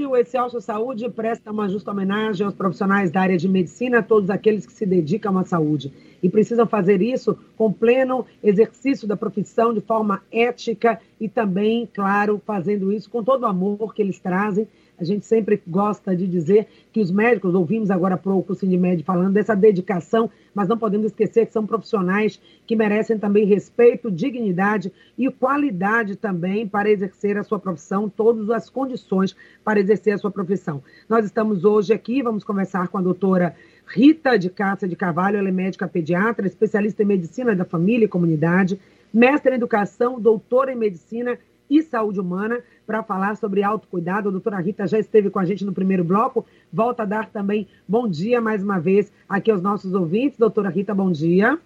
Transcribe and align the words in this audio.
o 0.00 0.16
Excelso 0.16 0.58
Saúde 0.58 1.06
presta 1.10 1.52
uma 1.52 1.68
justa 1.68 1.90
homenagem 1.90 2.46
aos 2.46 2.54
profissionais 2.54 3.10
da 3.10 3.20
área 3.20 3.36
de 3.36 3.46
medicina, 3.46 4.02
todos 4.02 4.30
aqueles 4.30 4.64
que 4.64 4.72
se 4.72 4.86
dedicam 4.86 5.36
à 5.36 5.44
saúde. 5.44 5.92
E 6.22 6.30
precisam 6.30 6.66
fazer 6.66 7.02
isso 7.02 7.38
com 7.58 7.70
pleno 7.70 8.24
exercício 8.42 9.06
da 9.06 9.18
profissão 9.18 9.74
de 9.74 9.82
forma 9.82 10.22
ética 10.32 10.98
e 11.20 11.28
também, 11.28 11.86
claro, 11.92 12.40
fazendo 12.46 12.90
isso 12.90 13.10
com 13.10 13.22
todo 13.22 13.42
o 13.42 13.46
amor 13.46 13.92
que 13.92 14.00
eles 14.00 14.18
trazem 14.18 14.66
a 14.98 15.04
gente 15.04 15.26
sempre 15.26 15.60
gosta 15.66 16.14
de 16.14 16.26
dizer 16.26 16.68
que 16.92 17.00
os 17.00 17.10
médicos, 17.10 17.54
ouvimos 17.54 17.90
agora 17.90 18.16
pouco 18.16 18.52
o 18.52 18.54
Sindimed 18.54 19.02
falando 19.02 19.32
dessa 19.32 19.54
dedicação, 19.54 20.30
mas 20.54 20.68
não 20.68 20.78
podemos 20.78 21.06
esquecer 21.06 21.46
que 21.46 21.52
são 21.52 21.66
profissionais 21.66 22.40
que 22.66 22.76
merecem 22.76 23.18
também 23.18 23.44
respeito, 23.44 24.10
dignidade 24.10 24.92
e 25.18 25.30
qualidade 25.30 26.16
também 26.16 26.68
para 26.68 26.90
exercer 26.90 27.36
a 27.36 27.42
sua 27.42 27.58
profissão, 27.58 28.08
todas 28.08 28.50
as 28.50 28.70
condições 28.70 29.34
para 29.64 29.80
exercer 29.80 30.14
a 30.14 30.18
sua 30.18 30.30
profissão. 30.30 30.82
Nós 31.08 31.24
estamos 31.24 31.64
hoje 31.64 31.92
aqui, 31.92 32.22
vamos 32.22 32.44
conversar 32.44 32.88
com 32.88 32.98
a 32.98 33.02
doutora 33.02 33.56
Rita 33.86 34.38
de 34.38 34.48
Cássia 34.48 34.86
de 34.86 34.94
Carvalho, 34.94 35.36
ela 35.36 35.48
é 35.48 35.52
médica 35.52 35.88
pediatra, 35.88 36.46
especialista 36.46 37.02
em 37.02 37.06
medicina 37.06 37.54
da 37.54 37.64
família 37.64 38.04
e 38.04 38.08
comunidade, 38.08 38.80
mestre 39.12 39.52
em 39.52 39.56
educação, 39.56 40.20
doutora 40.20 40.72
em 40.72 40.76
medicina 40.76 41.38
e 41.78 41.82
saúde 41.82 42.20
humana 42.20 42.60
para 42.86 43.02
falar 43.02 43.36
sobre 43.36 43.62
autocuidado. 43.62 44.28
A 44.28 44.32
doutora 44.32 44.60
Rita 44.60 44.86
já 44.86 44.98
esteve 44.98 45.30
com 45.30 45.38
a 45.38 45.44
gente 45.44 45.64
no 45.64 45.72
primeiro 45.72 46.04
bloco. 46.04 46.44
Volta 46.72 47.02
a 47.02 47.06
dar 47.06 47.30
também 47.30 47.66
bom 47.86 48.08
dia 48.08 48.40
mais 48.40 48.62
uma 48.62 48.78
vez 48.78 49.12
aqui 49.28 49.50
aos 49.50 49.62
nossos 49.62 49.94
ouvintes. 49.94 50.38
Doutora 50.38 50.68
Rita, 50.68 50.94
bom 50.94 51.10
dia. 51.10 51.58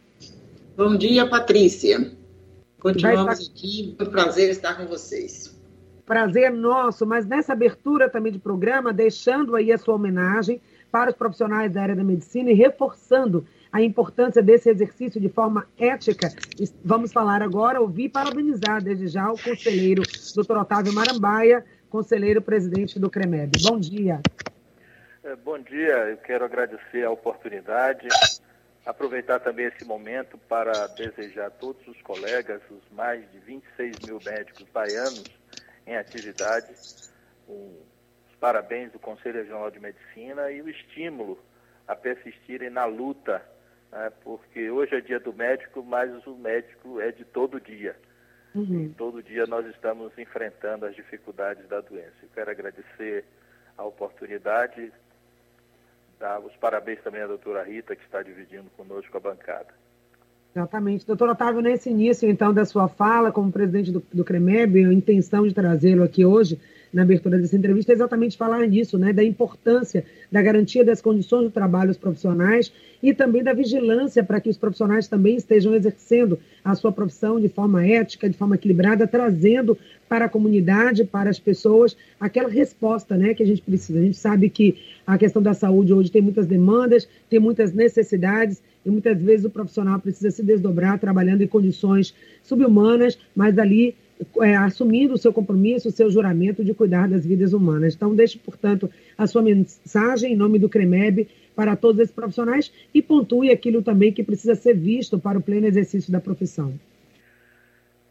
Bom 0.76 0.96
dia, 0.96 1.26
Patrícia. 1.26 2.12
Continuamos 2.78 3.40
estar... 3.40 3.52
aqui. 3.52 3.94
Foi 3.96 4.06
um 4.06 4.10
prazer 4.10 4.50
estar 4.50 4.74
com 4.74 4.86
vocês. 4.86 5.58
Prazer 6.04 6.52
nosso, 6.52 7.04
mas 7.04 7.26
nessa 7.26 7.52
abertura 7.52 8.08
também 8.08 8.30
de 8.30 8.38
programa, 8.38 8.92
deixando 8.92 9.56
aí 9.56 9.72
a 9.72 9.78
sua 9.78 9.94
homenagem 9.94 10.60
para 10.92 11.10
os 11.10 11.16
profissionais 11.16 11.72
da 11.72 11.82
área 11.82 11.96
da 11.96 12.04
medicina 12.04 12.50
e 12.50 12.54
reforçando 12.54 13.44
a 13.72 13.82
importância 13.82 14.42
desse 14.42 14.70
exercício 14.70 15.20
de 15.20 15.28
forma 15.28 15.66
ética. 15.78 16.28
Vamos 16.84 17.12
falar 17.12 17.42
agora, 17.42 17.80
ouvir 17.80 18.04
e 18.04 18.08
parabenizar 18.08 18.82
desde 18.82 19.08
já 19.08 19.30
o 19.30 19.38
conselheiro 19.42 20.02
doutor 20.34 20.58
Otávio 20.58 20.92
Marambaia, 20.92 21.64
conselheiro 21.90 22.40
presidente 22.40 22.98
do 22.98 23.10
CREMEB. 23.10 23.52
Bom 23.62 23.78
dia. 23.78 24.20
É, 25.24 25.34
bom 25.34 25.58
dia, 25.58 26.10
eu 26.10 26.16
quero 26.18 26.44
agradecer 26.44 27.04
a 27.04 27.10
oportunidade, 27.10 28.06
aproveitar 28.84 29.40
também 29.40 29.66
esse 29.66 29.84
momento 29.84 30.38
para 30.38 30.86
desejar 30.88 31.46
a 31.46 31.50
todos 31.50 31.86
os 31.88 32.00
colegas, 32.02 32.62
os 32.70 32.96
mais 32.96 33.28
de 33.32 33.38
26 33.40 33.96
mil 34.06 34.20
médicos 34.24 34.64
baianos 34.72 35.24
em 35.84 35.96
atividade, 35.96 36.72
um, 37.48 37.74
os 38.28 38.36
parabéns 38.38 38.92
do 38.92 38.98
Conselho 38.98 39.40
Regional 39.40 39.70
de 39.70 39.80
Medicina 39.80 40.50
e 40.50 40.62
o 40.62 40.68
estímulo 40.68 41.38
a 41.88 41.96
persistirem 41.96 42.70
na 42.70 42.84
luta 42.84 43.42
né, 43.96 44.12
porque 44.22 44.70
hoje 44.70 44.94
é 44.94 45.00
dia 45.00 45.18
do 45.18 45.32
médico, 45.32 45.82
mas 45.82 46.10
o 46.26 46.34
médico 46.36 47.00
é 47.00 47.10
de 47.10 47.24
todo 47.24 47.60
dia. 47.60 47.96
Uhum. 48.54 48.90
todo 48.96 49.22
dia 49.22 49.46
nós 49.46 49.66
estamos 49.66 50.16
enfrentando 50.16 50.86
as 50.86 50.94
dificuldades 50.94 51.68
da 51.68 51.82
doença. 51.82 52.14
Eu 52.22 52.28
quero 52.34 52.50
agradecer 52.50 53.22
a 53.76 53.84
oportunidade, 53.84 54.90
dar 56.18 56.40
os 56.40 56.56
parabéns 56.56 57.02
também 57.02 57.20
à 57.20 57.26
doutora 57.26 57.62
Rita, 57.62 57.94
que 57.94 58.02
está 58.02 58.22
dividindo 58.22 58.70
conosco 58.74 59.14
a 59.14 59.20
bancada. 59.20 59.74
Exatamente. 60.54 61.06
Doutor 61.06 61.28
Otávio, 61.28 61.60
nesse 61.60 61.90
início, 61.90 62.30
então, 62.30 62.52
da 62.52 62.64
sua 62.64 62.88
fala, 62.88 63.30
como 63.30 63.52
presidente 63.52 63.92
do, 63.92 64.02
do 64.10 64.24
CREMEB, 64.24 64.86
a 64.86 64.92
intenção 64.92 65.46
de 65.46 65.52
trazê-lo 65.52 66.02
aqui 66.02 66.24
hoje, 66.24 66.58
na 66.96 67.02
abertura 67.02 67.38
dessa 67.38 67.54
entrevista, 67.54 67.92
exatamente 67.92 68.38
falar 68.38 68.66
nisso, 68.66 68.96
né, 68.96 69.12
da 69.12 69.22
importância 69.22 70.02
da 70.32 70.40
garantia 70.40 70.82
das 70.82 71.02
condições 71.02 71.42
do 71.42 71.50
trabalho 71.50 71.88
dos 71.88 71.98
profissionais 71.98 72.72
e 73.02 73.12
também 73.12 73.44
da 73.44 73.52
vigilância 73.52 74.24
para 74.24 74.40
que 74.40 74.48
os 74.48 74.56
profissionais 74.56 75.06
também 75.06 75.36
estejam 75.36 75.74
exercendo 75.74 76.38
a 76.64 76.74
sua 76.74 76.90
profissão 76.90 77.38
de 77.38 77.50
forma 77.50 77.86
ética, 77.86 78.30
de 78.30 78.34
forma 78.34 78.54
equilibrada, 78.54 79.06
trazendo 79.06 79.76
para 80.08 80.24
a 80.24 80.28
comunidade, 80.28 81.04
para 81.04 81.28
as 81.28 81.38
pessoas, 81.38 81.94
aquela 82.18 82.48
resposta 82.48 83.14
né, 83.14 83.34
que 83.34 83.42
a 83.42 83.46
gente 83.46 83.60
precisa. 83.60 83.98
A 83.98 84.02
gente 84.02 84.16
sabe 84.16 84.48
que 84.48 84.78
a 85.06 85.18
questão 85.18 85.42
da 85.42 85.52
saúde 85.52 85.92
hoje 85.92 86.10
tem 86.10 86.22
muitas 86.22 86.46
demandas, 86.46 87.06
tem 87.28 87.38
muitas 87.38 87.74
necessidades, 87.74 88.62
e 88.86 88.90
muitas 88.90 89.20
vezes 89.20 89.44
o 89.44 89.50
profissional 89.50 90.00
precisa 90.00 90.30
se 90.30 90.42
desdobrar 90.42 90.98
trabalhando 90.98 91.42
em 91.42 91.46
condições 91.46 92.14
subhumanas, 92.42 93.18
mas 93.34 93.58
ali 93.58 93.94
é, 94.40 94.56
assumindo 94.56 95.14
o 95.14 95.18
seu 95.18 95.32
compromisso, 95.32 95.88
o 95.88 95.92
seu 95.92 96.10
juramento 96.10 96.64
de 96.64 96.74
cuidar 96.74 97.08
das 97.08 97.24
vidas 97.24 97.52
humanas. 97.52 97.94
Então, 97.94 98.14
deixe, 98.14 98.38
portanto, 98.38 98.90
a 99.16 99.26
sua 99.26 99.42
mensagem 99.42 100.32
em 100.32 100.36
nome 100.36 100.58
do 100.58 100.68
CREMEB 100.68 101.28
para 101.54 101.76
todos 101.76 102.00
esses 102.00 102.14
profissionais 102.14 102.72
e 102.92 103.02
pontue 103.02 103.50
aquilo 103.50 103.82
também 103.82 104.12
que 104.12 104.22
precisa 104.22 104.54
ser 104.54 104.74
visto 104.74 105.18
para 105.18 105.38
o 105.38 105.42
pleno 105.42 105.66
exercício 105.66 106.12
da 106.12 106.20
profissão. 106.20 106.74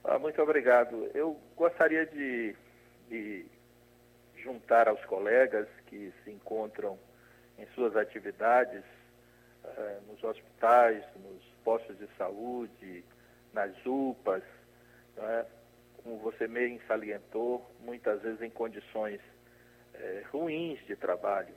Ah, 0.03 0.19
muito 0.19 0.41
obrigado. 0.41 1.09
Eu 1.13 1.37
gostaria 1.55 2.05
de, 2.05 2.55
de 3.09 3.45
juntar 4.43 4.87
aos 4.87 5.03
colegas 5.05 5.67
que 5.87 6.11
se 6.23 6.31
encontram 6.31 6.97
em 7.57 7.65
suas 7.73 7.95
atividades 7.95 8.83
eh, 9.63 9.97
nos 10.07 10.23
hospitais, 10.23 11.03
nos 11.23 11.43
postos 11.63 11.97
de 11.97 12.07
saúde, 12.17 13.03
nas 13.53 13.71
UPAs, 13.85 14.43
é? 15.17 15.45
Como 16.05 16.17
você 16.19 16.47
bem 16.47 16.79
salientou, 16.87 17.67
muitas 17.79 18.21
vezes 18.21 18.39
em 18.39 18.49
condições 18.51 19.19
é, 19.95 20.23
ruins 20.31 20.79
de 20.85 20.95
trabalho. 20.95 21.53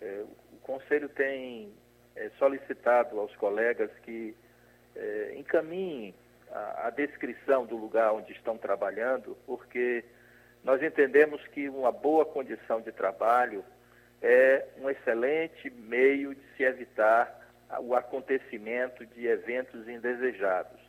É, 0.00 0.24
o 0.52 0.56
Conselho 0.62 1.08
tem 1.08 1.74
é, 2.14 2.30
solicitado 2.38 3.18
aos 3.18 3.34
colegas 3.34 3.90
que 4.04 4.36
é, 4.94 5.34
encaminhem 5.36 6.14
a, 6.52 6.86
a, 6.86 6.90
descrição 6.90 7.66
do 7.66 7.76
lugar 7.76 8.12
onde 8.12 8.30
estão 8.32 8.56
trabalhando, 8.56 9.36
porque 9.44 10.04
nós 10.62 10.80
entendemos 10.80 11.44
que 11.48 11.68
uma 11.68 11.90
boa 11.90 12.24
condição 12.24 12.80
de 12.80 12.92
trabalho 12.92 13.64
é 14.22 14.68
um 14.78 14.88
excelente 14.88 15.68
meio 15.68 16.32
de 16.32 16.42
se 16.56 16.62
evitar 16.62 17.42
o 17.80 17.92
acontecimento 17.96 19.04
de 19.04 19.26
eventos 19.26 19.88
indesejados. 19.88 20.83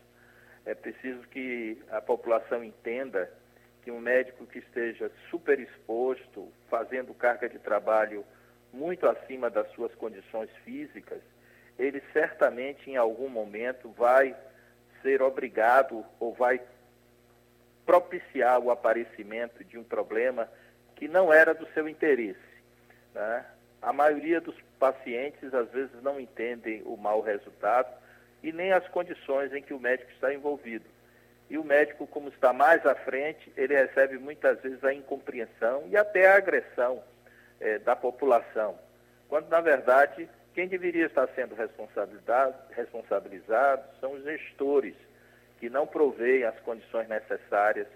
É 0.65 0.73
preciso 0.73 1.21
que 1.27 1.81
a 1.91 2.01
população 2.01 2.63
entenda 2.63 3.31
que 3.83 3.91
um 3.91 3.99
médico 3.99 4.47
que 4.47 4.59
esteja 4.59 5.11
super 5.29 5.59
exposto, 5.59 6.51
fazendo 6.69 7.13
carga 7.13 7.47
de 7.47 7.59
trabalho 7.59 8.25
muito 8.73 9.07
acima 9.07 9.49
das 9.49 9.71
suas 9.73 9.93
condições 9.95 10.49
físicas, 10.63 11.21
ele 11.77 12.01
certamente 12.11 12.89
em 12.89 12.97
algum 12.97 13.29
momento 13.29 13.89
vai 13.91 14.35
ser 15.01 15.21
obrigado 15.21 16.03
ou 16.19 16.33
vai 16.33 16.59
propiciar 17.85 18.59
o 18.59 18.71
aparecimento 18.71 19.63
de 19.63 19.77
um 19.77 19.83
problema 19.83 20.49
que 20.95 21.07
não 21.07 21.31
era 21.31 21.53
do 21.53 21.67
seu 21.73 21.87
interesse. 21.87 22.39
Né? 23.13 23.45
A 23.81 23.93
maioria 23.93 24.41
dos 24.41 24.55
pacientes 24.79 25.53
às 25.53 25.69
vezes 25.69 26.01
não 26.01 26.19
entendem 26.19 26.81
o 26.85 26.97
mau 26.97 27.21
resultado 27.21 27.93
e 28.45 28.51
nem 28.51 28.71
as 28.71 28.87
condições 28.89 29.51
em 29.53 29.63
que 29.63 29.73
o 29.73 29.79
médico 29.79 30.11
está 30.11 30.31
envolvido. 30.31 30.85
E 31.49 31.57
o 31.57 31.63
médico, 31.63 32.05
como 32.05 32.29
está 32.29 32.53
mais 32.53 32.85
à 32.85 32.93
frente, 32.93 33.51
ele 33.57 33.75
recebe 33.75 34.19
muitas 34.19 34.61
vezes 34.61 34.83
a 34.83 34.93
incompreensão 34.93 35.83
e 35.87 35.97
até 35.97 36.27
a 36.27 36.37
agressão 36.37 37.01
é, 37.59 37.79
da 37.79 37.95
população, 37.95 38.77
quando, 39.27 39.49
na 39.49 39.61
verdade, 39.61 40.29
quem 40.53 40.67
deveria 40.67 41.07
estar 41.07 41.27
sendo 41.29 41.55
responsabilizado 41.55 43.83
são 43.99 44.13
os 44.13 44.23
gestores, 44.23 44.93
que 45.59 45.67
não 45.67 45.87
proveem 45.87 46.43
as 46.43 46.59
condições 46.59 47.07
necessárias 47.07 47.87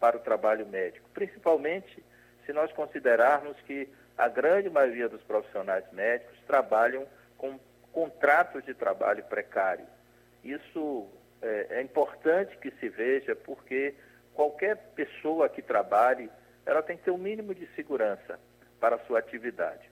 para 0.00 0.16
o 0.16 0.20
trabalho 0.20 0.66
médico, 0.66 1.06
principalmente 1.12 2.02
se 2.46 2.54
nós 2.54 2.72
considerarmos 2.72 3.58
que 3.66 3.86
a 4.16 4.28
grande 4.28 4.70
maioria 4.70 5.08
dos 5.08 5.20
profissionais 5.24 5.84
médicos 5.92 6.38
trabalham 6.46 7.06
com 7.36 7.60
contratos 7.92 8.64
de 8.64 8.72
trabalho 8.72 9.22
precário. 9.24 9.84
Isso 10.52 11.08
é, 11.42 11.66
é 11.70 11.82
importante 11.82 12.56
que 12.58 12.70
se 12.72 12.88
veja 12.88 13.34
porque 13.36 13.94
qualquer 14.34 14.76
pessoa 14.94 15.48
que 15.48 15.60
trabalhe, 15.60 16.30
ela 16.64 16.82
tem 16.82 16.96
que 16.96 17.04
ter 17.04 17.10
o 17.10 17.14
um 17.14 17.18
mínimo 17.18 17.54
de 17.54 17.66
segurança 17.74 18.38
para 18.78 18.96
a 18.96 18.98
sua 19.00 19.18
atividade. 19.18 19.90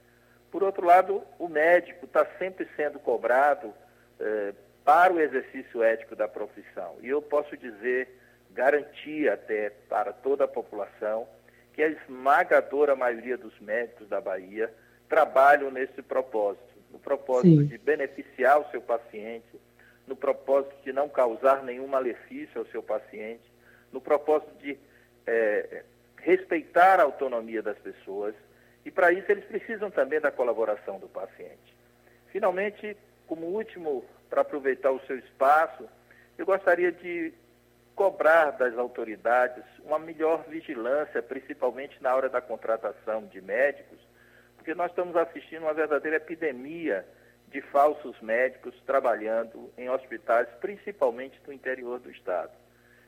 Por 0.50 0.62
outro 0.62 0.86
lado, 0.86 1.22
o 1.38 1.48
médico 1.48 2.06
está 2.06 2.24
sempre 2.38 2.68
sendo 2.76 2.98
cobrado 2.98 3.74
é, 4.20 4.54
para 4.84 5.12
o 5.12 5.20
exercício 5.20 5.82
ético 5.82 6.14
da 6.14 6.28
profissão. 6.28 6.96
E 7.02 7.08
eu 7.08 7.20
posso 7.20 7.56
dizer, 7.56 8.08
garantir 8.52 9.28
até 9.28 9.70
para 9.88 10.12
toda 10.12 10.44
a 10.44 10.48
população, 10.48 11.28
que 11.72 11.82
a 11.82 11.88
esmagadora 11.88 12.96
maioria 12.96 13.36
dos 13.36 13.58
médicos 13.60 14.08
da 14.08 14.20
Bahia 14.20 14.72
trabalham 15.08 15.70
nesse 15.70 16.00
propósito, 16.02 16.62
no 16.90 16.98
propósito 16.98 17.62
Sim. 17.62 17.66
de 17.66 17.78
beneficiar 17.78 18.60
o 18.60 18.70
seu 18.70 18.80
paciente, 18.80 19.60
no 20.06 20.16
propósito 20.16 20.74
de 20.84 20.92
não 20.92 21.08
causar 21.08 21.62
nenhum 21.62 21.86
malefício 21.86 22.60
ao 22.60 22.66
seu 22.66 22.82
paciente, 22.82 23.44
no 23.92 24.00
propósito 24.00 24.54
de 24.58 24.78
é, 25.26 25.84
respeitar 26.18 27.00
a 27.00 27.04
autonomia 27.04 27.62
das 27.62 27.78
pessoas 27.78 28.34
para 28.96 29.12
isso 29.12 29.30
eles 29.30 29.44
precisam 29.44 29.90
também 29.90 30.18
da 30.18 30.30
colaboração 30.30 30.98
do 30.98 31.06
paciente. 31.06 31.76
Finalmente, 32.28 32.96
como 33.26 33.44
último, 33.44 34.02
para 34.30 34.40
aproveitar 34.40 34.90
o 34.90 35.00
seu 35.00 35.18
espaço, 35.18 35.86
eu 36.38 36.46
gostaria 36.46 36.90
de 36.90 37.34
cobrar 37.94 38.52
das 38.52 38.76
autoridades 38.78 39.62
uma 39.84 39.98
melhor 39.98 40.44
vigilância, 40.48 41.22
principalmente 41.22 42.02
na 42.02 42.14
hora 42.14 42.30
da 42.30 42.40
contratação 42.40 43.26
de 43.26 43.38
médicos, 43.42 43.98
porque 44.56 44.74
nós 44.74 44.90
estamos 44.90 45.14
assistindo 45.14 45.64
uma 45.64 45.74
verdadeira 45.74 46.16
epidemia 46.16 47.06
de 47.56 47.62
falsos 47.62 48.20
médicos 48.20 48.74
trabalhando 48.84 49.72
em 49.78 49.88
hospitais, 49.88 50.46
principalmente 50.60 51.40
do 51.40 51.50
interior 51.50 51.98
do 51.98 52.10
Estado. 52.10 52.52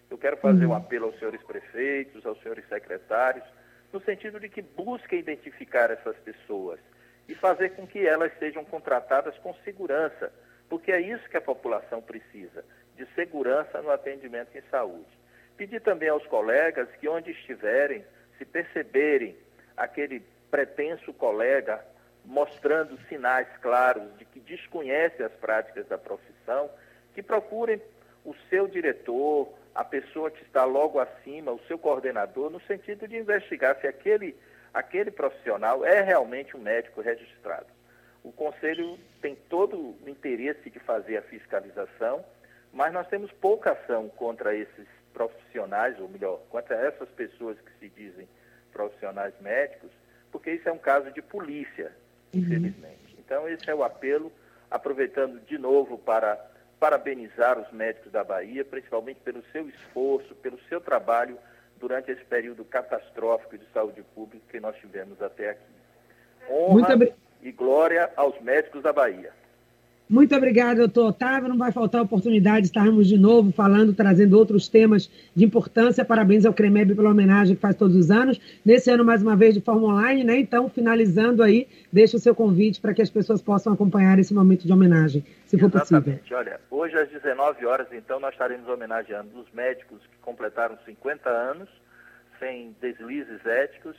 Eu 0.09 0.17
quero 0.17 0.39
fazer 0.39 0.65
um 0.65 0.71
uhum. 0.71 0.77
apelo 0.77 1.05
aos 1.05 1.19
senhores 1.19 1.43
prefeitos, 1.43 2.25
aos 2.25 2.41
senhores 2.41 2.67
secretários, 2.67 3.45
no 3.93 4.01
sentido 4.01 4.41
de 4.41 4.49
que 4.49 4.63
busquem 4.63 5.19
identificar 5.19 5.91
essas 5.91 6.17
pessoas 6.21 6.81
e 7.29 7.35
fazer 7.35 7.75
com 7.77 7.87
que 7.87 8.07
elas 8.07 8.33
sejam 8.39 8.65
contratadas 8.65 9.37
com 9.41 9.53
segurança, 9.65 10.33
porque 10.67 10.93
é 10.93 10.99
isso 10.99 11.29
que 11.29 11.37
a 11.37 11.43
população 11.43 12.01
precisa 12.01 12.65
de 12.97 13.05
segurança 13.15 13.83
no 13.83 13.91
atendimento 13.91 14.57
em 14.57 14.63
saúde. 14.71 15.11
Pedir 15.59 15.83
também 15.83 16.09
aos 16.09 16.27
colegas 16.27 16.89
que, 16.99 17.07
onde 17.07 17.33
estiverem, 17.33 18.03
se 18.39 18.47
perceberem 18.47 19.37
aquele 19.77 20.23
pretenso 20.51 21.13
colega 21.13 21.85
mostrando 22.29 22.97
sinais 23.09 23.49
claros 23.61 24.17
de 24.19 24.25
que 24.25 24.39
desconhece 24.39 25.23
as 25.23 25.33
práticas 25.33 25.87
da 25.89 25.99
profissão, 25.99 26.71
que 27.15 27.23
procurem 27.23 27.81
o 28.25 28.35
seu 28.49 28.69
diretor, 28.69 29.49
a 29.75 29.83
pessoa 29.83 30.31
que 30.31 30.43
está 30.43 30.65
logo 30.65 31.01
acima, 31.01 31.51
o 31.51 31.61
seu 31.67 31.79
coordenador, 31.79 32.51
no 32.51 32.61
sentido 32.61 33.09
de 33.09 33.17
investigar 33.17 33.81
se 33.81 33.87
aquele, 33.87 34.37
aquele 34.73 35.11
profissional 35.11 35.85
é 35.85 36.03
realmente 36.03 36.57
um 36.57 36.61
médico 36.61 37.01
registrado. 37.01 37.67
O 38.23 38.31
Conselho 38.31 38.99
tem 39.21 39.35
todo 39.49 39.77
o 39.77 40.09
interesse 40.09 40.69
de 40.71 40.79
fazer 40.79 41.17
a 41.17 41.23
fiscalização 41.23 42.25
mas 42.73 42.93
nós 42.93 43.09
temos 43.09 43.33
pouca 43.33 43.73
ação 43.73 44.09
contra 44.11 44.55
esses 44.55 44.87
profissionais, 45.13 45.99
ou 45.99 46.09
melhor, 46.09 46.41
contra 46.51 46.77
essas 46.77 47.09
pessoas 47.11 47.59
que 47.61 47.73
se 47.79 47.89
dizem 47.89 48.29
profissionais 48.73 49.35
médicos, 49.41 49.91
porque 50.31 50.53
isso 50.53 50.69
é 50.69 50.73
um 50.73 50.79
caso 50.79 51.11
de 51.11 51.23
polícia, 51.23 51.93
uhum. 52.33 52.41
infelizmente. 52.41 53.17
Então, 53.19 53.49
esse 53.49 53.69
é 53.69 53.75
o 53.75 53.85
apelo, 53.85 54.33
aproveitando 54.71 55.41
de 55.41 55.59
novo 55.59 55.99
para 55.99 56.39
parabenizar 56.81 57.59
os 57.59 57.71
médicos 57.73 58.13
da 58.13 58.23
Bahia, 58.23 58.65
principalmente 58.65 59.21
pelo 59.21 59.43
seu 59.53 59.69
esforço, 59.69 60.35
pelo 60.37 60.59
seu 60.69 60.81
trabalho 60.81 61.39
durante 61.79 62.11
esse 62.11 62.25
período 62.25 62.65
catastrófico 62.65 63.59
de 63.59 63.65
saúde 63.73 64.03
pública 64.15 64.45
que 64.51 64.61
nós 64.61 64.77
tivemos 64.77 65.21
até 65.21 65.51
aqui. 65.51 65.63
Honra 66.49 66.95
e 67.43 67.53
glória 67.53 68.11
aos 68.17 68.41
médicos 68.41 68.83
da 68.83 68.93
Bahia. 68.93 69.33
Muito 70.09 70.35
obrigada, 70.35 70.77
doutor 70.77 71.09
Otávio. 71.09 71.51
Não 71.51 71.59
vai 71.59 71.71
faltar 71.71 72.01
oportunidade 72.01 72.63
de 72.63 72.67
estarmos 72.69 73.07
de 73.07 73.19
novo 73.19 73.53
falando, 73.53 73.93
trazendo 73.93 74.39
outros 74.39 74.67
temas 74.67 75.11
de 75.37 75.45
importância. 75.45 76.03
Parabéns 76.03 76.47
ao 76.47 76.55
CREMEB 76.55 76.95
pela 76.95 77.11
homenagem 77.11 77.55
que 77.55 77.61
faz 77.61 77.77
todos 77.77 77.95
os 77.95 78.11
anos. 78.11 78.41
Nesse 78.65 78.91
ano, 78.91 79.05
mais 79.05 79.23
uma 79.23 79.37
vez, 79.37 79.53
de 79.55 79.61
forma 79.61 79.87
online, 79.89 80.25
né? 80.25 80.39
Então, 80.39 80.71
finalizando 80.71 81.43
aí, 81.43 81.69
deixa 81.93 82.17
o 82.17 82.21
seu 82.21 82.35
convite 82.35 82.81
para 82.81 82.95
que 82.95 83.03
as 83.03 83.11
pessoas 83.11 83.43
possam 83.43 83.71
acompanhar 83.71 84.19
esse 84.19 84.33
momento 84.33 84.67
de 84.67 84.73
homenagem, 84.73 85.23
se 85.45 85.57
Exatamente. 85.57 85.89
for 85.89 86.03
possível. 86.03 86.39
Olha, 86.39 86.61
hoje 86.71 86.97
às 86.97 87.11
19 87.11 87.67
horas, 87.67 87.89
então, 87.93 88.19
nós 88.19 88.33
estaremos 88.33 88.67
homenageando 88.67 89.39
os 89.39 89.53
médicos 89.53 90.01
que 90.01 90.17
completaram 90.23 90.79
50 90.87 91.29
anos, 91.29 91.69
sem 92.39 92.75
deslizes 92.81 93.45
éticos, 93.45 93.95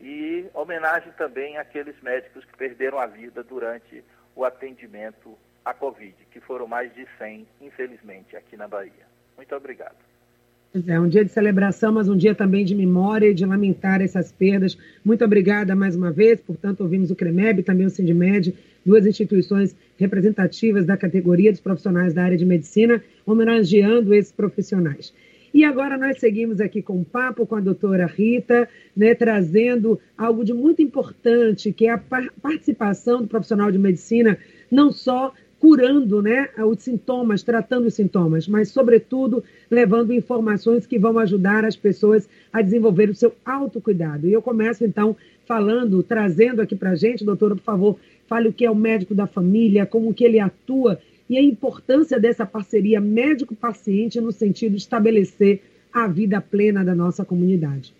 e 0.00 0.44
homenagem 0.54 1.12
também 1.16 1.56
àqueles 1.56 1.94
médicos 2.02 2.44
que 2.44 2.56
perderam 2.56 2.98
a 2.98 3.06
vida 3.06 3.44
durante 3.44 4.02
o 4.34 4.44
atendimento 4.44 5.38
a 5.64 5.74
Covid, 5.74 6.14
que 6.30 6.40
foram 6.40 6.66
mais 6.66 6.92
de 6.94 7.06
100, 7.18 7.46
infelizmente, 7.60 8.36
aqui 8.36 8.56
na 8.56 8.66
Bahia. 8.66 9.06
Muito 9.36 9.54
obrigado. 9.54 9.96
É 10.86 10.98
um 10.98 11.06
dia 11.06 11.22
de 11.22 11.30
celebração, 11.30 11.92
mas 11.92 12.08
um 12.08 12.16
dia 12.16 12.34
também 12.34 12.64
de 12.64 12.74
memória 12.74 13.26
e 13.28 13.34
de 13.34 13.44
lamentar 13.44 14.00
essas 14.00 14.32
perdas. 14.32 14.76
Muito 15.04 15.22
obrigada 15.22 15.76
mais 15.76 15.94
uma 15.94 16.10
vez. 16.10 16.40
Portanto, 16.40 16.80
ouvimos 16.80 17.10
o 17.10 17.16
CREMEB 17.16 17.60
e 17.60 17.62
também 17.62 17.84
o 17.84 17.90
Sindmed, 17.90 18.54
duas 18.84 19.06
instituições 19.06 19.76
representativas 19.98 20.86
da 20.86 20.96
categoria 20.96 21.52
dos 21.52 21.60
profissionais 21.60 22.14
da 22.14 22.24
área 22.24 22.38
de 22.38 22.46
medicina, 22.46 23.04
homenageando 23.26 24.14
esses 24.14 24.32
profissionais. 24.32 25.12
E 25.52 25.62
agora 25.62 25.98
nós 25.98 26.18
seguimos 26.18 26.62
aqui 26.62 26.80
com 26.80 26.94
um 26.94 27.04
papo 27.04 27.46
com 27.46 27.56
a 27.56 27.60
doutora 27.60 28.06
Rita, 28.06 28.66
né, 28.96 29.14
trazendo 29.14 30.00
algo 30.16 30.42
de 30.42 30.54
muito 30.54 30.80
importante, 30.80 31.70
que 31.70 31.86
é 31.86 31.90
a 31.90 32.02
participação 32.40 33.20
do 33.20 33.28
profissional 33.28 33.70
de 33.70 33.78
medicina, 33.78 34.38
não 34.70 34.90
só 34.90 35.34
curando 35.62 36.20
né, 36.20 36.48
os 36.66 36.82
sintomas, 36.82 37.44
tratando 37.44 37.86
os 37.86 37.94
sintomas, 37.94 38.48
mas, 38.48 38.70
sobretudo, 38.70 39.44
levando 39.70 40.12
informações 40.12 40.86
que 40.86 40.98
vão 40.98 41.20
ajudar 41.20 41.64
as 41.64 41.76
pessoas 41.76 42.28
a 42.52 42.60
desenvolver 42.60 43.08
o 43.08 43.14
seu 43.14 43.32
autocuidado. 43.44 44.26
E 44.26 44.32
eu 44.32 44.42
começo, 44.42 44.84
então, 44.84 45.16
falando, 45.46 46.02
trazendo 46.02 46.60
aqui 46.60 46.74
para 46.74 46.90
a 46.90 46.94
gente, 46.96 47.24
doutora, 47.24 47.54
por 47.54 47.62
favor, 47.62 47.96
fale 48.26 48.48
o 48.48 48.52
que 48.52 48.64
é 48.64 48.70
o 48.72 48.74
médico 48.74 49.14
da 49.14 49.28
família, 49.28 49.86
como 49.86 50.12
que 50.12 50.24
ele 50.24 50.40
atua 50.40 50.98
e 51.30 51.38
a 51.38 51.40
importância 51.40 52.18
dessa 52.18 52.44
parceria 52.44 53.00
médico-paciente 53.00 54.20
no 54.20 54.32
sentido 54.32 54.72
de 54.72 54.78
estabelecer 54.78 55.62
a 55.92 56.08
vida 56.08 56.40
plena 56.40 56.84
da 56.84 56.92
nossa 56.92 57.24
comunidade. 57.24 57.94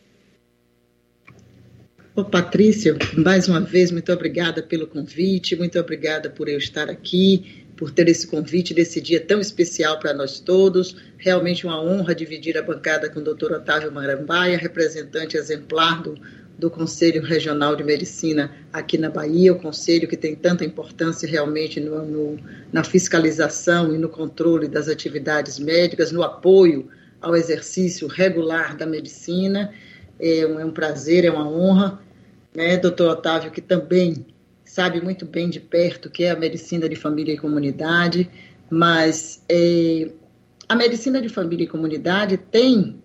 Ô, 2.14 2.22
Patrícia, 2.22 2.94
mais 3.16 3.48
uma 3.48 3.58
vez, 3.58 3.90
muito 3.90 4.12
obrigada 4.12 4.62
pelo 4.62 4.86
convite, 4.86 5.56
muito 5.56 5.78
obrigada 5.80 6.28
por 6.28 6.46
eu 6.46 6.58
estar 6.58 6.90
aqui, 6.90 7.64
por 7.74 7.90
ter 7.90 8.06
esse 8.06 8.26
convite 8.26 8.74
desse 8.74 9.00
dia 9.00 9.18
tão 9.18 9.40
especial 9.40 9.98
para 9.98 10.12
nós 10.12 10.38
todos. 10.38 10.94
Realmente 11.16 11.64
uma 11.64 11.82
honra 11.82 12.14
dividir 12.14 12.58
a 12.58 12.62
bancada 12.62 13.08
com 13.08 13.20
o 13.20 13.24
doutor 13.24 13.52
Otávio 13.52 13.90
Marambaia, 13.90 14.58
representante 14.58 15.38
exemplar 15.38 16.02
do, 16.02 16.14
do 16.58 16.70
Conselho 16.70 17.22
Regional 17.22 17.74
de 17.74 17.82
Medicina 17.82 18.54
aqui 18.70 18.98
na 18.98 19.08
Bahia, 19.08 19.54
o 19.54 19.58
conselho 19.58 20.06
que 20.06 20.16
tem 20.16 20.36
tanta 20.36 20.66
importância 20.66 21.26
realmente 21.26 21.80
no, 21.80 22.04
no, 22.04 22.38
na 22.70 22.84
fiscalização 22.84 23.94
e 23.94 23.96
no 23.96 24.10
controle 24.10 24.68
das 24.68 24.86
atividades 24.86 25.58
médicas, 25.58 26.12
no 26.12 26.22
apoio 26.22 26.90
ao 27.22 27.34
exercício 27.34 28.06
regular 28.06 28.76
da 28.76 28.84
medicina. 28.84 29.72
É 30.22 30.46
um, 30.46 30.60
é 30.60 30.64
um 30.64 30.70
prazer, 30.70 31.24
é 31.24 31.30
uma 31.30 31.48
honra, 31.48 32.00
né, 32.54 32.76
doutor 32.76 33.10
Otávio, 33.10 33.50
que 33.50 33.60
também 33.60 34.24
sabe 34.64 35.02
muito 35.02 35.26
bem 35.26 35.50
de 35.50 35.60
perto 35.60 36.06
o 36.06 36.10
que 36.10 36.24
é 36.24 36.30
a 36.30 36.36
medicina 36.36 36.88
de 36.88 36.96
família 36.96 37.34
e 37.34 37.38
comunidade, 37.38 38.30
mas 38.70 39.42
é, 39.48 40.10
a 40.68 40.74
medicina 40.74 41.20
de 41.20 41.28
família 41.28 41.64
e 41.64 41.68
comunidade 41.68 42.38
tem 42.38 43.02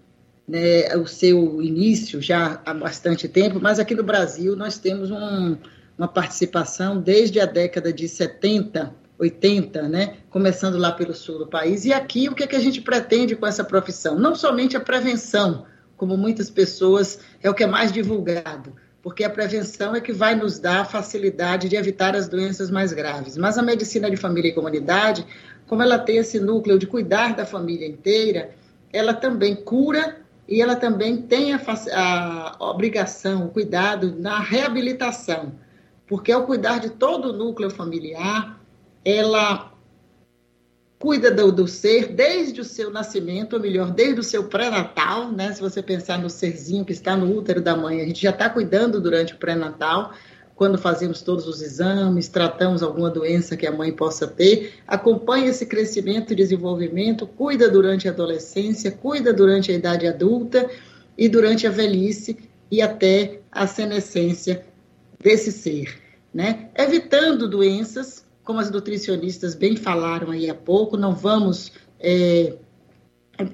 né, 0.47 0.95
o 0.95 1.05
seu 1.05 1.61
início 1.61 2.21
já 2.21 2.61
há 2.65 2.73
bastante 2.73 3.27
tempo, 3.27 3.59
mas 3.61 3.79
aqui 3.79 3.93
no 3.93 4.03
Brasil 4.03 4.55
nós 4.55 4.77
temos 4.77 5.11
um, 5.11 5.57
uma 5.97 6.07
participação 6.07 7.01
desde 7.01 7.39
a 7.39 7.45
década 7.45 7.91
de 7.91 8.07
70, 8.07 8.95
80, 9.19 9.89
né, 9.89 10.17
começando 10.29 10.77
lá 10.77 10.91
pelo 10.93 11.13
sul 11.13 11.39
do 11.39 11.47
país. 11.47 11.83
E 11.83 11.91
aqui 11.91 12.29
o 12.29 12.35
que, 12.35 12.43
é 12.43 12.47
que 12.47 12.55
a 12.55 12.61
gente 12.61 12.79
pretende 12.79 13.35
com 13.35 13.45
essa 13.45 13.63
profissão? 13.63 14.17
Não 14.17 14.35
somente 14.35 14.77
a 14.77 14.79
prevenção, 14.79 15.65
como 15.97 16.15
muitas 16.15 16.49
pessoas, 16.49 17.19
é 17.41 17.49
o 17.49 17.53
que 17.53 17.63
é 17.63 17.67
mais 17.67 17.91
divulgado, 17.91 18.73
porque 19.01 19.23
a 19.23 19.29
prevenção 19.29 19.95
é 19.95 19.99
que 19.99 20.13
vai 20.13 20.35
nos 20.35 20.59
dar 20.59 20.81
a 20.81 20.85
facilidade 20.85 21.67
de 21.67 21.75
evitar 21.75 22.15
as 22.15 22.29
doenças 22.29 22.69
mais 22.69 22.93
graves. 22.93 23.35
Mas 23.35 23.57
a 23.57 23.63
medicina 23.63 24.09
de 24.09 24.15
família 24.15 24.49
e 24.49 24.53
comunidade, 24.53 25.25
como 25.65 25.81
ela 25.81 25.97
tem 25.97 26.17
esse 26.17 26.39
núcleo 26.39 26.77
de 26.77 26.85
cuidar 26.85 27.35
da 27.35 27.45
família 27.45 27.87
inteira, 27.87 28.51
ela 28.93 29.13
também 29.13 29.55
cura 29.55 30.21
e 30.47 30.61
ela 30.61 30.75
também 30.75 31.17
tem 31.17 31.53
a, 31.53 31.59
a 31.93 32.69
obrigação, 32.69 33.45
o 33.45 33.49
cuidado 33.49 34.15
na 34.17 34.39
reabilitação, 34.39 35.53
porque 36.05 36.31
ao 36.31 36.45
cuidar 36.45 36.79
de 36.79 36.91
todo 36.91 37.29
o 37.29 37.33
núcleo 37.33 37.69
familiar, 37.69 38.57
ela 39.03 39.73
cuida 40.99 41.29
do, 41.29 41.51
do, 41.51 41.67
ser 41.67 42.07
desde 42.07 42.61
o 42.61 42.63
seu 42.63 42.89
nascimento, 42.89 43.53
ou 43.53 43.59
melhor, 43.59 43.91
desde 43.91 44.19
o 44.19 44.23
seu 44.23 44.45
pré-natal, 44.45 45.31
né? 45.31 45.53
Se 45.53 45.61
você 45.61 45.81
pensar 45.81 46.19
no 46.19 46.29
serzinho 46.29 46.83
que 46.83 46.91
está 46.91 47.15
no 47.15 47.35
útero 47.37 47.61
da 47.61 47.75
mãe, 47.75 48.01
a 48.01 48.05
gente 48.05 48.21
já 48.21 48.31
está 48.31 48.49
cuidando 48.49 48.99
durante 48.99 49.33
o 49.33 49.37
pré-natal, 49.37 50.13
quando 50.55 50.75
fazemos 50.75 51.21
todos 51.21 51.47
os 51.47 51.61
exames, 51.61 52.29
tratamos 52.29 52.81
alguma 52.81 53.11
doença 53.11 53.55
que 53.55 53.67
a 53.67 53.71
mãe 53.71 53.91
possa 53.91 54.25
ter, 54.25 54.73
acompanha 54.87 55.49
esse 55.49 55.67
crescimento 55.67 56.33
e 56.33 56.35
desenvolvimento, 56.35 57.27
cuida 57.27 57.69
durante 57.69 58.07
a 58.07 58.11
adolescência, 58.11 58.91
cuida 58.91 59.31
durante 59.31 59.71
a 59.71 59.75
idade 59.75 60.07
adulta 60.07 60.67
e 61.15 61.29
durante 61.29 61.67
a 61.67 61.69
velhice 61.69 62.37
e 62.71 62.81
até 62.81 63.39
a 63.51 63.67
senescência 63.67 64.65
desse 65.19 65.51
ser, 65.51 66.01
né? 66.33 66.69
Evitando 66.75 67.47
doenças 67.47 68.26
como 68.47 68.61
as 68.61 68.71
nutricionistas 68.71 69.53
bem 69.53 69.75
falaram 69.75 70.31
aí 70.31 70.49
há 70.49 70.55
pouco, 70.55 70.95
não 70.95 71.13
vamos 71.13 71.73
é, 71.99 72.53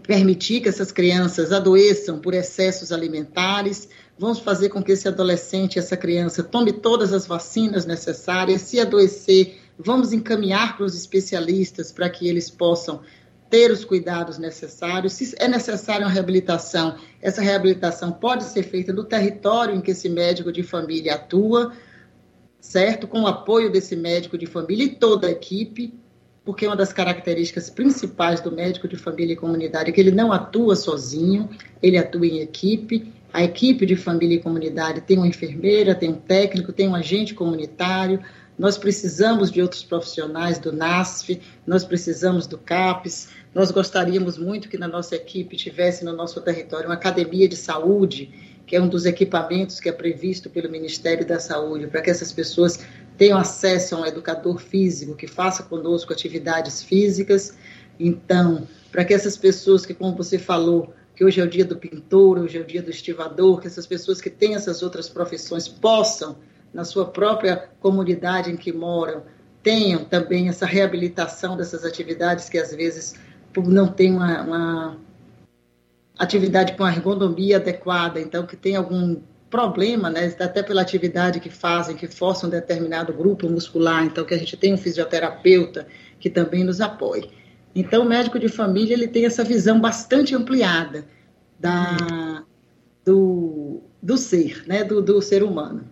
permitir 0.06 0.62
que 0.62 0.70
essas 0.70 0.92
crianças 0.92 1.52
adoeçam 1.52 2.20
por 2.20 2.36
excessos 2.36 2.92
alimentares, 2.92 3.90
vamos 4.20 4.38
fazer 4.38 4.70
com 4.70 4.84
que 4.84 4.92
esse 4.92 5.08
adolescente, 5.08 5.80
essa 5.80 5.98
criança, 5.98 6.44
tome 6.44 6.72
todas 6.72 7.12
as 7.12 7.26
vacinas 7.26 7.88
necessárias. 7.88 8.62
Se 8.62 8.80
adoecer, 8.80 9.58
vamos 9.80 10.14
encaminhar 10.14 10.78
para 10.78 10.86
os 10.86 10.96
especialistas 10.96 11.92
para 11.92 12.08
que 12.08 12.30
eles 12.30 12.52
possam 12.52 13.02
ter 13.50 13.72
os 13.72 13.84
cuidados 13.84 14.38
necessários. 14.38 15.14
Se 15.14 15.34
é 15.40 15.48
necessária 15.48 16.06
uma 16.06 16.14
reabilitação, 16.14 16.98
essa 17.20 17.42
reabilitação 17.42 18.12
pode 18.12 18.44
ser 18.44 18.62
feita 18.62 18.94
no 18.94 19.04
território 19.04 19.74
em 19.74 19.82
que 19.82 19.90
esse 19.90 20.08
médico 20.08 20.52
de 20.52 20.62
família 20.62 21.16
atua, 21.16 21.74
certo? 22.64 23.10
Com 23.10 23.24
o 23.24 23.28
apoio 23.28 23.70
desse 23.70 23.94
médico 23.94 24.38
de 24.38 24.46
família 24.46 24.86
e 24.86 24.90
toda 24.96 25.28
a 25.28 25.32
equipe, 25.32 25.94
porque 26.46 26.66
uma 26.66 26.78
das 26.78 26.94
características 26.94 27.70
principais 27.70 28.40
do 28.40 28.52
médico 28.54 28.88
de 28.88 28.96
família 28.96 29.34
e 29.34 29.36
comunidade 29.36 29.90
é 29.90 29.94
que 29.94 30.00
ele 30.00 30.12
não 30.12 30.32
atua 30.32 30.74
sozinho, 30.78 31.50
ele 31.82 31.98
atua 31.98 32.26
em 32.26 32.40
equipe. 32.40 33.12
A 33.34 33.44
equipe 33.44 33.86
de 33.86 33.98
família 33.98 34.38
e 34.38 34.42
comunidade 34.42 35.02
tem 35.02 35.18
uma 35.18 35.28
enfermeira, 35.28 35.94
tem 35.94 36.10
um 36.10 36.16
técnico, 36.16 36.72
tem 36.72 36.88
um 36.88 36.96
agente 36.96 37.34
comunitário, 37.34 38.22
nós 38.58 38.78
precisamos 38.78 39.52
de 39.52 39.62
outros 39.62 39.84
profissionais 39.84 40.58
do 40.58 40.72
NASF, 40.72 41.42
nós 41.68 41.84
precisamos 41.84 42.48
do 42.48 42.58
CAPES, 42.58 43.30
nós 43.54 43.72
gostaríamos 43.72 44.38
muito 44.38 44.70
que 44.70 44.78
na 44.78 44.88
nossa 44.88 45.16
equipe 45.16 45.58
tivesse 45.58 46.06
no 46.06 46.14
nosso 46.14 46.40
território 46.40 46.88
uma 46.88 46.96
academia 46.96 47.48
de 47.48 47.58
saúde, 47.58 48.53
que 48.66 48.76
é 48.76 48.82
um 48.82 48.88
dos 48.88 49.06
equipamentos 49.06 49.80
que 49.80 49.90
é 49.90 49.92
previsto 49.92 50.50
pelo 50.50 50.70
Ministério 50.70 51.26
da 51.26 51.40
Saúde, 51.40 51.88
para 51.88 52.02
que 52.02 52.10
essas 52.10 52.32
pessoas 52.32 52.80
tenham 53.18 53.38
acesso 53.38 53.96
a 53.96 54.02
um 54.02 54.06
educador 54.06 54.60
físico 54.60 55.16
que 55.16 55.28
faça 55.28 55.64
conosco 55.64 56.14
atividades 56.14 56.82
físicas. 56.82 57.56
Então, 58.00 58.68
para 58.92 59.06
que 59.06 59.14
essas 59.14 59.38
pessoas 59.38 59.86
que, 59.86 59.94
como 59.94 60.16
você 60.16 60.40
falou, 60.40 60.94
que 61.16 61.24
hoje 61.24 61.40
é 61.40 61.44
o 61.44 61.50
dia 61.50 61.66
do 61.66 61.78
pintor, 61.78 62.40
hoje 62.40 62.58
é 62.58 62.62
o 62.62 62.66
dia 62.66 62.82
do 62.82 62.90
estivador, 62.90 63.60
que 63.60 63.68
essas 63.68 63.86
pessoas 63.86 64.22
que 64.22 64.30
têm 64.30 64.56
essas 64.56 64.82
outras 64.82 65.08
profissões 65.10 65.68
possam 65.68 66.38
na 66.74 66.84
sua 66.84 67.06
própria 67.06 67.70
comunidade 67.80 68.50
em 68.50 68.58
que 68.58 68.74
moram, 68.74 69.24
tenham 69.62 70.04
também 70.04 70.50
essa 70.50 70.66
reabilitação 70.66 71.56
dessas 71.56 71.86
atividades 71.86 72.50
que 72.50 72.58
às 72.58 72.74
vezes 72.74 73.16
não 73.56 73.88
tem 73.88 74.12
uma, 74.12 74.42
uma 74.42 74.98
atividade 76.18 76.76
com 76.76 76.88
ergonomia 76.88 77.58
adequada, 77.58 78.20
então 78.20 78.46
que 78.46 78.56
tem 78.56 78.76
algum 78.76 79.18
problema, 79.50 80.10
né, 80.10 80.34
até 80.40 80.64
pela 80.64 80.82
atividade 80.82 81.40
que 81.40 81.50
fazem, 81.50 81.96
que 81.96 82.08
forçam 82.08 82.48
um 82.48 82.52
determinado 82.52 83.14
grupo 83.14 83.48
muscular, 83.48 84.04
então 84.04 84.26
que 84.26 84.34
a 84.34 84.38
gente 84.38 84.58
tem 84.58 84.74
um 84.74 84.78
fisioterapeuta 84.78 85.88
que 86.20 86.30
também 86.30 86.64
nos 86.64 86.82
apoie. 86.82 87.30
Então 87.76 88.04
o 88.04 88.10
médico 88.10 88.40
de 88.40 88.50
família 88.50 88.94
ele 88.94 89.08
tem 89.08 89.26
essa 89.26 89.44
visão 89.44 89.80
bastante 89.80 90.34
ampliada 90.34 91.06
da, 91.60 92.44
do, 93.06 93.82
do 94.02 94.18
ser, 94.18 94.64
né, 94.68 94.84
do, 94.84 95.02
do 95.02 95.22
ser 95.22 95.44
humano. 95.44 95.84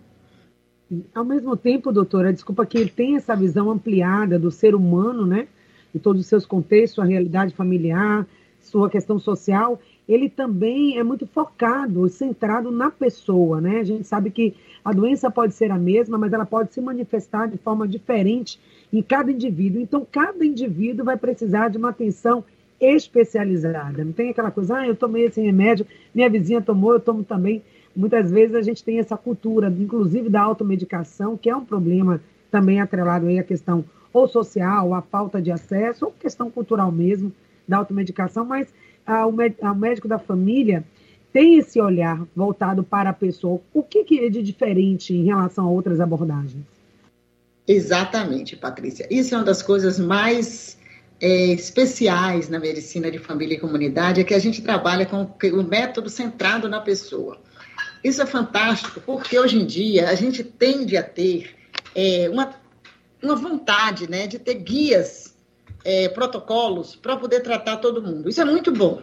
Ao 1.14 1.24
mesmo 1.24 1.56
tempo, 1.56 1.92
doutora, 1.92 2.32
desculpa 2.32 2.66
que 2.66 2.76
ele 2.76 2.90
tem 2.90 3.16
essa 3.16 3.34
visão 3.34 3.70
ampliada 3.70 4.38
do 4.38 4.50
ser 4.50 4.74
humano, 4.74 5.24
né? 5.24 5.48
Em 5.94 5.98
todos 5.98 6.20
os 6.20 6.26
seus 6.26 6.44
contextos, 6.44 6.96
sua 6.96 7.04
realidade 7.04 7.54
familiar, 7.54 8.26
sua 8.60 8.90
questão 8.90 9.18
social, 9.18 9.80
ele 10.12 10.28
também 10.28 10.98
é 10.98 11.02
muito 11.02 11.26
focado, 11.26 12.08
centrado 12.08 12.70
na 12.70 12.90
pessoa, 12.90 13.60
né? 13.60 13.80
A 13.80 13.84
gente 13.84 14.06
sabe 14.06 14.30
que 14.30 14.54
a 14.84 14.92
doença 14.92 15.30
pode 15.30 15.54
ser 15.54 15.70
a 15.70 15.78
mesma, 15.78 16.18
mas 16.18 16.32
ela 16.32 16.44
pode 16.44 16.74
se 16.74 16.80
manifestar 16.80 17.46
de 17.46 17.56
forma 17.56 17.86
diferente 17.86 18.58
em 18.92 19.00
cada 19.00 19.30
indivíduo. 19.30 19.80
Então, 19.80 20.06
cada 20.10 20.44
indivíduo 20.44 21.04
vai 21.04 21.16
precisar 21.16 21.68
de 21.68 21.78
uma 21.78 21.90
atenção 21.90 22.44
especializada. 22.80 24.04
Não 24.04 24.12
tem 24.12 24.30
aquela 24.30 24.50
coisa, 24.50 24.78
ah, 24.78 24.86
eu 24.86 24.96
tomei 24.96 25.26
esse 25.26 25.40
remédio, 25.40 25.86
minha 26.12 26.28
vizinha 26.28 26.60
tomou, 26.60 26.92
eu 26.92 27.00
tomo 27.00 27.22
também. 27.22 27.62
Muitas 27.94 28.30
vezes 28.30 28.56
a 28.56 28.62
gente 28.62 28.82
tem 28.82 28.98
essa 28.98 29.16
cultura, 29.16 29.68
inclusive 29.68 30.28
da 30.28 30.40
automedicação, 30.40 31.36
que 31.36 31.48
é 31.48 31.54
um 31.54 31.64
problema 31.64 32.20
também 32.50 32.80
atrelado 32.80 33.26
aí 33.26 33.38
à 33.38 33.42
questão 33.44 33.84
ou 34.12 34.28
social, 34.28 34.92
à 34.92 35.00
falta 35.00 35.40
de 35.40 35.50
acesso, 35.50 36.06
ou 36.06 36.12
questão 36.12 36.50
cultural 36.50 36.90
mesmo 36.90 37.32
da 37.66 37.78
automedicação, 37.78 38.44
mas 38.44 38.68
ah, 39.06 39.26
o, 39.26 39.30
o 39.30 39.74
médico 39.74 40.08
da 40.08 40.18
família 40.18 40.84
tem 41.32 41.56
esse 41.56 41.80
olhar 41.80 42.22
voltado 42.36 42.82
para 42.84 43.10
a 43.10 43.14
pessoa. 43.14 43.60
O 43.72 43.82
que, 43.82 44.04
que 44.04 44.18
é 44.24 44.28
de 44.28 44.42
diferente 44.42 45.14
em 45.14 45.24
relação 45.24 45.66
a 45.66 45.70
outras 45.70 46.00
abordagens? 46.00 46.64
Exatamente, 47.66 48.56
Patrícia. 48.56 49.06
Isso 49.10 49.34
é 49.34 49.38
uma 49.38 49.44
das 49.44 49.62
coisas 49.62 49.98
mais 49.98 50.76
é, 51.20 51.46
especiais 51.52 52.48
na 52.48 52.58
medicina 52.58 53.10
de 53.10 53.18
família 53.18 53.54
e 53.54 53.60
comunidade, 53.60 54.20
é 54.20 54.24
que 54.24 54.34
a 54.34 54.38
gente 54.38 54.60
trabalha 54.60 55.06
com 55.06 55.22
o 55.22 55.62
método 55.62 56.10
centrado 56.10 56.68
na 56.68 56.80
pessoa. 56.80 57.38
Isso 58.02 58.20
é 58.20 58.26
fantástico, 58.26 59.00
porque 59.00 59.38
hoje 59.38 59.56
em 59.56 59.64
dia 59.64 60.08
a 60.08 60.14
gente 60.16 60.42
tende 60.42 60.96
a 60.96 61.02
ter 61.02 61.54
é, 61.94 62.28
uma, 62.28 62.52
uma 63.22 63.36
vontade 63.36 64.10
né, 64.10 64.26
de 64.26 64.40
ter 64.40 64.54
guias, 64.54 65.31
é, 65.84 66.08
protocolos, 66.08 66.96
para 66.96 67.16
poder 67.16 67.40
tratar 67.40 67.78
todo 67.78 68.02
mundo. 68.02 68.28
Isso 68.28 68.40
é 68.40 68.44
muito 68.44 68.72
bom, 68.72 69.02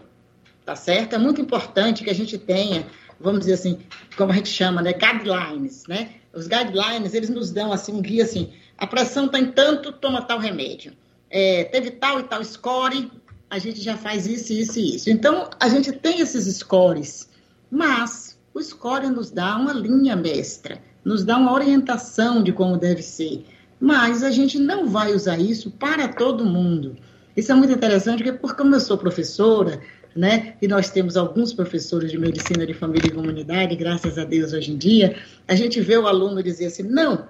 tá 0.66 0.76
certo? 0.76 1.14
É 1.14 1.18
muito 1.18 1.42
importante 1.42 2.04
que 2.04 2.10
a 2.10 2.16
gente 2.16 2.38
tenha, 2.38 2.86
vamos 3.20 3.42
dizer 3.42 3.54
assim, 3.54 3.80
como 4.18 4.32
a 4.32 4.36
gente 4.36 4.50
chama, 4.50 4.82
né, 4.82 4.94
guidelines, 4.94 5.86
né? 5.88 6.16
Os 6.34 6.48
guidelines, 6.48 7.14
eles 7.14 7.30
nos 7.30 7.52
dão 7.52 7.72
assim 7.72 7.94
um 7.94 8.02
guia 8.02 8.24
assim, 8.24 8.54
a 8.78 8.88
pressão 8.88 9.26
está 9.26 9.40
em 9.40 9.52
tanto, 9.52 9.92
toma 9.92 10.22
tal 10.22 10.40
remédio. 10.40 10.94
É, 11.30 11.66
teve 11.66 11.92
tal 11.92 12.20
e 12.20 12.24
tal 12.24 12.44
score, 12.44 13.12
a 13.50 13.60
gente 13.60 13.82
já 13.82 13.98
faz 13.98 14.26
isso, 14.26 14.54
isso 14.54 14.80
e 14.80 14.96
isso. 14.96 15.10
Então, 15.10 15.50
a 15.60 15.68
gente 15.68 15.92
tem 15.92 16.22
esses 16.22 16.56
scores, 16.58 17.30
mas 17.70 18.40
o 18.54 18.62
score 18.62 19.08
nos 19.08 19.32
dá 19.32 19.56
uma 19.58 19.74
linha 19.74 20.16
mestra, 20.16 20.82
nos 21.04 21.24
dá 21.24 21.38
uma 21.38 21.54
orientação 21.54 22.44
de 22.44 22.52
como 22.52 22.78
deve 22.78 23.02
ser, 23.02 23.46
mas 23.80 24.24
a 24.24 24.32
gente 24.32 24.60
não 24.60 24.88
vai 24.88 25.14
usar 25.14 25.38
isso 25.38 25.72
para 25.72 26.08
todo 26.08 26.46
mundo. 26.46 26.98
Isso 27.36 27.52
é 27.52 27.56
muito 27.56 27.74
interessante, 27.74 28.24
porque 28.24 28.54
como 28.54 28.76
eu 28.76 28.80
sou 28.80 28.98
professora, 28.98 29.80
né, 30.16 30.56
e 30.62 30.68
nós 30.68 30.90
temos 30.90 31.16
alguns 31.16 31.54
professores 31.54 32.12
de 32.12 32.18
medicina 32.18 32.66
de 32.66 32.74
família 32.74 33.08
e 33.08 33.12
comunidade, 33.12 33.76
graças 33.76 34.18
a 34.18 34.26
Deus 34.26 34.52
hoje 34.54 34.72
em 34.72 34.78
dia, 34.78 35.16
a 35.48 35.56
gente 35.56 35.80
vê 35.80 35.98
o 35.98 36.08
aluno 36.08 36.44
dizer 36.44 36.66
assim, 36.66 36.84
não, 36.84 37.28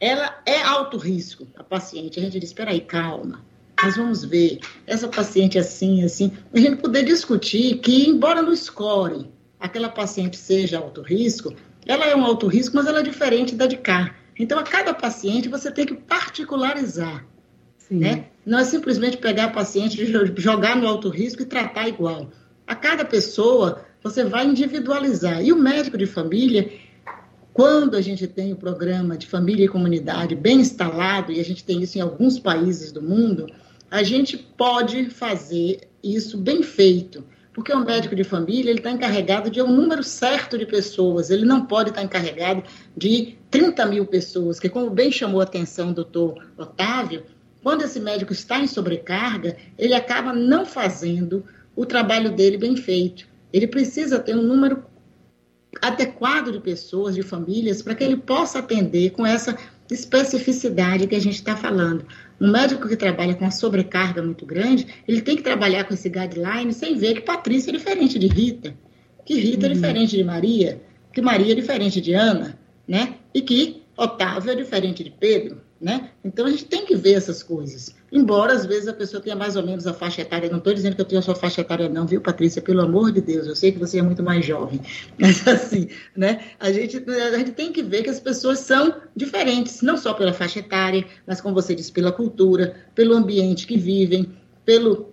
ela 0.00 0.40
é 0.44 0.60
alto 0.62 0.96
risco, 0.96 1.46
a 1.56 1.62
paciente. 1.62 2.18
A 2.18 2.22
gente 2.22 2.40
diz, 2.40 2.50
espera 2.50 2.72
aí, 2.72 2.80
calma, 2.80 3.40
nós 3.80 3.96
vamos 3.96 4.24
ver, 4.24 4.58
essa 4.86 5.06
paciente 5.06 5.58
assim, 5.58 6.02
assim, 6.02 6.32
a 6.52 6.58
gente 6.58 6.76
poder 6.76 7.04
discutir 7.04 7.78
que, 7.78 8.08
embora 8.08 8.42
no 8.42 8.56
score 8.56 9.30
aquela 9.60 9.88
paciente 9.88 10.36
seja 10.36 10.78
alto 10.78 11.02
risco, 11.02 11.54
ela 11.86 12.04
é 12.06 12.16
um 12.16 12.24
alto 12.24 12.48
risco, 12.48 12.74
mas 12.74 12.86
ela 12.86 13.00
é 13.00 13.02
diferente 13.02 13.54
da 13.54 13.66
de 13.66 13.76
cá. 13.76 14.14
Então, 14.38 14.58
a 14.58 14.62
cada 14.62 14.94
paciente 14.94 15.48
você 15.48 15.70
tem 15.70 15.86
que 15.86 15.94
particularizar. 15.94 17.26
Né? 17.90 18.26
Não 18.46 18.58
é 18.58 18.64
simplesmente 18.64 19.18
pegar 19.18 19.44
a 19.44 19.50
paciente, 19.50 20.04
jogar 20.36 20.76
no 20.76 20.86
alto 20.86 21.10
risco 21.10 21.42
e 21.42 21.46
tratar 21.46 21.88
igual. 21.88 22.30
A 22.66 22.74
cada 22.74 23.04
pessoa 23.04 23.84
você 24.02 24.24
vai 24.24 24.46
individualizar. 24.46 25.44
E 25.44 25.52
o 25.52 25.56
médico 25.56 25.98
de 25.98 26.06
família, 26.06 26.72
quando 27.52 27.96
a 27.96 28.00
gente 28.00 28.26
tem 28.26 28.52
o 28.52 28.56
programa 28.56 29.16
de 29.16 29.26
família 29.26 29.66
e 29.66 29.68
comunidade 29.68 30.34
bem 30.34 30.60
instalado, 30.60 31.32
e 31.32 31.38
a 31.38 31.44
gente 31.44 31.62
tem 31.62 31.82
isso 31.82 31.98
em 31.98 32.00
alguns 32.00 32.38
países 32.38 32.90
do 32.90 33.02
mundo, 33.02 33.46
a 33.90 34.02
gente 34.02 34.38
pode 34.38 35.10
fazer 35.10 35.88
isso 36.02 36.38
bem 36.38 36.62
feito. 36.62 37.22
Porque 37.52 37.72
o 37.72 37.84
médico 37.84 38.16
de 38.16 38.24
família 38.24 38.70
ele 38.70 38.78
está 38.78 38.90
encarregado 38.90 39.50
de 39.50 39.60
um 39.60 39.70
número 39.70 40.02
certo 40.02 40.56
de 40.56 40.64
pessoas, 40.64 41.28
ele 41.28 41.44
não 41.44 41.66
pode 41.66 41.90
estar 41.90 42.02
encarregado 42.02 42.62
de 42.96 43.36
30 43.50 43.84
mil 43.86 44.06
pessoas, 44.06 44.58
que 44.58 44.68
como 44.68 44.88
bem 44.88 45.12
chamou 45.12 45.40
a 45.40 45.44
atenção 45.44 45.90
o 45.90 45.94
doutor 45.94 46.46
Otávio, 46.56 47.24
quando 47.62 47.82
esse 47.82 48.00
médico 48.00 48.32
está 48.32 48.58
em 48.58 48.66
sobrecarga, 48.66 49.56
ele 49.78 49.94
acaba 49.94 50.32
não 50.32 50.66
fazendo 50.66 51.44
o 51.76 51.86
trabalho 51.86 52.34
dele 52.34 52.56
bem 52.58 52.76
feito. 52.76 53.28
Ele 53.52 53.66
precisa 53.66 54.18
ter 54.18 54.34
um 54.34 54.42
número 54.42 54.84
adequado 55.80 56.52
de 56.52 56.60
pessoas, 56.60 57.14
de 57.14 57.22
famílias, 57.22 57.80
para 57.80 57.94
que 57.94 58.04
ele 58.04 58.16
possa 58.16 58.58
atender 58.58 59.10
com 59.10 59.24
essa 59.24 59.56
especificidade 59.94 61.06
que 61.06 61.14
a 61.14 61.20
gente 61.20 61.34
está 61.34 61.56
falando. 61.56 62.06
Um 62.40 62.50
médico 62.50 62.88
que 62.88 62.96
trabalha 62.96 63.34
com 63.34 63.44
uma 63.44 63.50
sobrecarga 63.50 64.22
muito 64.22 64.44
grande, 64.44 64.86
ele 65.06 65.20
tem 65.20 65.36
que 65.36 65.42
trabalhar 65.42 65.84
com 65.84 65.94
esse 65.94 66.08
guideline 66.08 66.72
sem 66.72 66.96
ver 66.96 67.14
que 67.14 67.20
Patrícia 67.20 67.70
é 67.70 67.74
diferente 67.74 68.18
de 68.18 68.26
Rita, 68.26 68.74
que 69.24 69.34
Rita 69.34 69.66
é 69.66 69.68
uhum. 69.68 69.72
é 69.72 69.74
diferente 69.74 70.16
de 70.16 70.24
Maria, 70.24 70.82
que 71.12 71.22
Maria 71.22 71.52
é 71.52 71.54
diferente 71.56 72.00
de 72.00 72.14
Ana, 72.14 72.58
né? 72.86 73.14
E 73.34 73.40
que 73.40 73.82
Otávio 73.96 74.50
é 74.50 74.54
diferente 74.54 75.04
de 75.04 75.10
Pedro 75.10 75.60
né? 75.82 76.10
Então 76.24 76.46
a 76.46 76.50
gente 76.50 76.66
tem 76.66 76.86
que 76.86 76.94
ver 76.94 77.14
essas 77.14 77.42
coisas. 77.42 77.92
Embora 78.12 78.52
às 78.52 78.64
vezes 78.64 78.86
a 78.86 78.92
pessoa 78.92 79.20
tenha 79.20 79.34
mais 79.34 79.56
ou 79.56 79.66
menos 79.66 79.84
a 79.84 79.92
faixa 79.92 80.22
etária, 80.22 80.48
não 80.48 80.58
estou 80.58 80.72
dizendo 80.72 80.94
que 80.94 81.00
eu 81.00 81.04
tenho 81.04 81.18
a 81.18 81.22
sua 81.22 81.34
faixa 81.34 81.60
etária, 81.60 81.88
não, 81.88 82.06
viu, 82.06 82.20
Patrícia? 82.20 82.62
Pelo 82.62 82.82
amor 82.82 83.10
de 83.10 83.20
Deus, 83.20 83.48
eu 83.48 83.56
sei 83.56 83.72
que 83.72 83.80
você 83.80 83.98
é 83.98 84.02
muito 84.02 84.22
mais 84.22 84.46
jovem. 84.46 84.80
Mas 85.18 85.46
assim, 85.48 85.88
né? 86.16 86.44
A 86.60 86.70
gente, 86.70 87.04
a 87.10 87.36
gente 87.36 87.50
tem 87.50 87.72
que 87.72 87.82
ver 87.82 88.04
que 88.04 88.10
as 88.10 88.20
pessoas 88.20 88.60
são 88.60 88.94
diferentes, 89.16 89.82
não 89.82 89.96
só 89.96 90.14
pela 90.14 90.32
faixa 90.32 90.60
etária, 90.60 91.04
mas 91.26 91.40
como 91.40 91.54
você 91.54 91.74
disse, 91.74 91.90
pela 91.90 92.12
cultura, 92.12 92.76
pelo 92.94 93.14
ambiente 93.14 93.66
que 93.66 93.76
vivem, 93.76 94.32
pelo, 94.64 95.12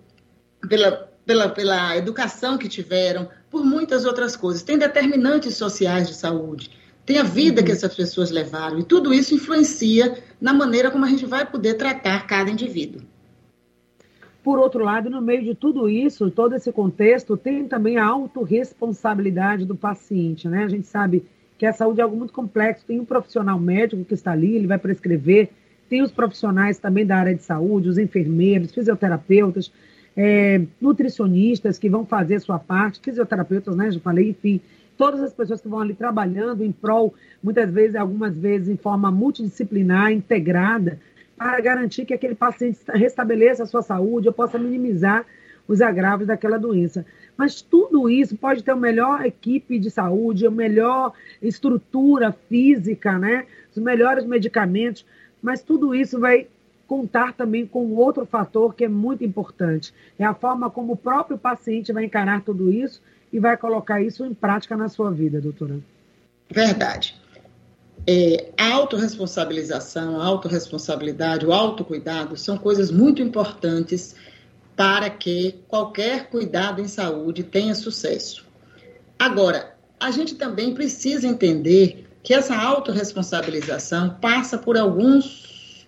pela, 0.68 1.10
pela, 1.26 1.48
pela 1.48 1.96
educação 1.96 2.56
que 2.56 2.68
tiveram, 2.68 3.28
por 3.50 3.64
muitas 3.64 4.04
outras 4.04 4.36
coisas. 4.36 4.62
Tem 4.62 4.78
determinantes 4.78 5.56
sociais 5.56 6.08
de 6.08 6.14
saúde, 6.14 6.70
tem 7.04 7.18
a 7.18 7.24
vida 7.24 7.60
uhum. 7.60 7.66
que 7.66 7.72
essas 7.72 7.94
pessoas 7.94 8.30
levaram, 8.30 8.78
e 8.78 8.84
tudo 8.84 9.12
isso 9.12 9.34
influencia 9.34 10.16
na 10.40 10.52
maneira 10.52 10.90
como 10.90 11.04
a 11.04 11.08
gente 11.08 11.26
vai 11.26 11.44
poder 11.44 11.74
tratar 11.74 12.26
cada 12.26 12.50
indivíduo. 12.50 13.02
Por 14.42 14.58
outro 14.58 14.82
lado, 14.82 15.10
no 15.10 15.20
meio 15.20 15.44
de 15.44 15.54
tudo 15.54 15.88
isso, 15.88 16.30
todo 16.30 16.54
esse 16.54 16.72
contexto, 16.72 17.36
tem 17.36 17.68
também 17.68 17.98
a 17.98 18.06
autorresponsabilidade 18.06 19.66
do 19.66 19.76
paciente, 19.76 20.48
né? 20.48 20.64
A 20.64 20.68
gente 20.68 20.86
sabe 20.86 21.26
que 21.58 21.66
a 21.66 21.72
saúde 21.74 22.00
é 22.00 22.04
algo 22.04 22.16
muito 22.16 22.32
complexo, 22.32 22.86
tem 22.86 22.98
um 22.98 23.04
profissional 23.04 23.60
médico 23.60 24.02
que 24.02 24.14
está 24.14 24.32
ali, 24.32 24.56
ele 24.56 24.66
vai 24.66 24.78
prescrever, 24.78 25.50
tem 25.90 26.00
os 26.00 26.10
profissionais 26.10 26.78
também 26.78 27.04
da 27.04 27.16
área 27.16 27.34
de 27.34 27.42
saúde, 27.42 27.90
os 27.90 27.98
enfermeiros, 27.98 28.72
fisioterapeutas, 28.72 29.70
é, 30.16 30.62
nutricionistas 30.80 31.78
que 31.78 31.90
vão 31.90 32.06
fazer 32.06 32.36
a 32.36 32.40
sua 32.40 32.58
parte, 32.58 33.00
fisioterapeutas, 33.02 33.76
né? 33.76 33.90
Já 33.90 34.00
falei, 34.00 34.30
enfim, 34.30 34.58
todas 35.00 35.22
as 35.22 35.32
pessoas 35.32 35.62
que 35.62 35.68
vão 35.68 35.80
ali 35.80 35.94
trabalhando 35.94 36.62
em 36.62 36.70
prol, 36.70 37.14
muitas 37.42 37.72
vezes, 37.72 37.96
algumas 37.96 38.36
vezes, 38.36 38.68
em 38.68 38.76
forma 38.76 39.10
multidisciplinar, 39.10 40.12
integrada, 40.12 41.00
para 41.38 41.58
garantir 41.62 42.04
que 42.04 42.12
aquele 42.12 42.34
paciente 42.34 42.80
restabeleça 42.86 43.62
a 43.62 43.66
sua 43.66 43.80
saúde 43.80 44.28
ou 44.28 44.34
possa 44.34 44.58
minimizar 44.58 45.24
os 45.66 45.80
agravos 45.80 46.26
daquela 46.26 46.58
doença. 46.58 47.06
Mas 47.34 47.62
tudo 47.62 48.10
isso 48.10 48.36
pode 48.36 48.62
ter 48.62 48.72
a 48.72 48.76
melhor 48.76 49.24
equipe 49.24 49.78
de 49.78 49.90
saúde, 49.90 50.46
a 50.46 50.50
melhor 50.50 51.14
estrutura 51.40 52.30
física, 52.50 53.18
né? 53.18 53.46
os 53.74 53.82
melhores 53.82 54.26
medicamentos, 54.26 55.06
mas 55.40 55.62
tudo 55.62 55.94
isso 55.94 56.20
vai 56.20 56.46
contar 56.86 57.32
também 57.32 57.64
com 57.64 57.94
outro 57.94 58.26
fator 58.26 58.74
que 58.74 58.84
é 58.84 58.88
muito 58.88 59.24
importante. 59.24 59.94
É 60.18 60.26
a 60.26 60.34
forma 60.34 60.68
como 60.68 60.92
o 60.92 60.96
próprio 60.96 61.38
paciente 61.38 61.90
vai 61.90 62.04
encarar 62.04 62.42
tudo 62.42 62.70
isso 62.70 63.00
e 63.32 63.38
vai 63.38 63.56
colocar 63.56 64.02
isso 64.02 64.24
em 64.24 64.34
prática 64.34 64.76
na 64.76 64.88
sua 64.88 65.10
vida, 65.10 65.40
doutora. 65.40 65.78
Verdade. 66.50 67.20
É, 68.06 68.50
a 68.56 68.72
autorresponsabilização, 68.72 70.20
a 70.20 70.24
autorresponsabilidade, 70.24 71.46
o 71.46 71.52
autocuidado 71.52 72.36
são 72.36 72.56
coisas 72.56 72.90
muito 72.90 73.22
importantes 73.22 74.16
para 74.74 75.10
que 75.10 75.60
qualquer 75.68 76.30
cuidado 76.30 76.80
em 76.80 76.88
saúde 76.88 77.42
tenha 77.42 77.74
sucesso. 77.74 78.46
Agora, 79.18 79.76
a 79.98 80.10
gente 80.10 80.34
também 80.34 80.72
precisa 80.72 81.26
entender 81.26 82.08
que 82.22 82.32
essa 82.32 82.56
autorresponsabilização 82.56 84.16
passa 84.20 84.56
por 84.56 84.78
alguns 84.78 85.86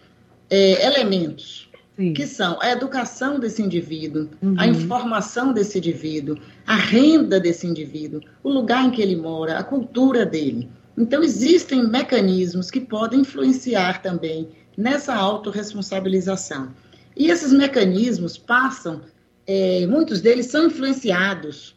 é, 0.51 0.87
elementos, 0.87 1.69
Sim. 1.97 2.15
que 2.15 2.27
são 2.27 2.59
a 2.61 2.71
educação 2.71 3.39
desse 3.39 3.61
indivíduo, 3.61 4.29
uhum. 4.41 4.55
a 4.57 4.67
informação 4.67 5.53
desse 5.53 5.77
indivíduo, 5.77 6.39
a 6.67 6.75
renda 6.75 7.39
desse 7.39 7.67
indivíduo, 7.67 8.23
o 8.43 8.49
lugar 8.49 8.87
em 8.87 8.91
que 8.91 9.03
ele 9.03 9.15
mora, 9.15 9.59
a 9.59 9.63
cultura 9.63 10.25
dele. 10.25 10.71
Então, 10.97 11.23
existem 11.23 11.87
mecanismos 11.87 12.71
que 12.71 12.81
podem 12.81 13.21
influenciar 13.21 14.01
também 14.01 14.49
nessa 14.77 15.15
autorresponsabilização. 15.15 16.71
E 17.17 17.31
esses 17.31 17.53
mecanismos 17.53 18.39
passam, 18.39 19.03
é, 19.47 19.87
muitos 19.87 20.21
deles 20.21 20.47
são 20.47 20.67
influenciados 20.67 21.77